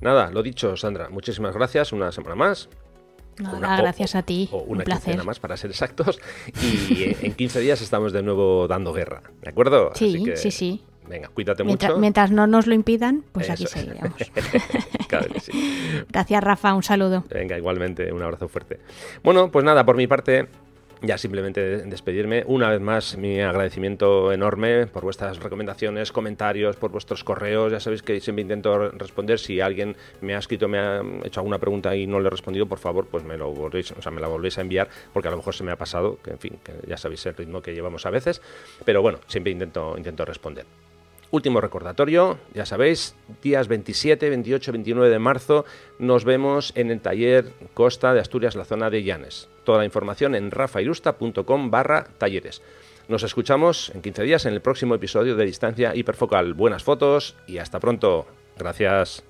[0.00, 1.92] Nada, lo dicho, Sandra, muchísimas gracias.
[1.92, 2.68] Una semana más
[3.38, 4.48] gracias a ti.
[4.52, 5.24] O una un placer.
[5.24, 6.20] más, para ser exactos.
[6.62, 9.22] Y en 15 días estamos de nuevo dando guerra.
[9.40, 9.92] ¿De acuerdo?
[9.94, 10.84] Sí, sí, sí.
[11.10, 11.98] Venga, cuídate mucho.
[11.98, 14.14] Mientras no nos lo impidan, pues aquí seguiremos.
[15.08, 16.04] claro que sí.
[16.08, 16.72] Gracias, Rafa.
[16.72, 17.24] Un saludo.
[17.28, 18.12] Venga, igualmente.
[18.12, 18.78] Un abrazo fuerte.
[19.24, 20.46] Bueno, pues nada, por mi parte,
[21.02, 22.44] ya simplemente despedirme.
[22.46, 27.72] Una vez más, mi agradecimiento enorme por vuestras recomendaciones, comentarios, por vuestros correos.
[27.72, 29.40] Ya sabéis que siempre intento responder.
[29.40, 32.66] Si alguien me ha escrito, me ha hecho alguna pregunta y no le he respondido,
[32.66, 35.32] por favor, pues me lo volvéis, o sea, me la volvéis a enviar, porque a
[35.32, 37.74] lo mejor se me ha pasado, que en fin, que ya sabéis el ritmo que
[37.74, 38.40] llevamos a veces.
[38.84, 40.66] Pero bueno, siempre intento, intento responder.
[41.32, 45.64] Último recordatorio, ya sabéis, días 27, 28, 29 de marzo
[46.00, 49.48] nos vemos en el taller Costa de Asturias, la zona de Llanes.
[49.62, 52.62] Toda la información en rafairusta.com barra talleres.
[53.06, 56.54] Nos escuchamos en 15 días en el próximo episodio de Distancia Hiperfocal.
[56.54, 58.26] Buenas fotos y hasta pronto.
[58.58, 59.29] Gracias.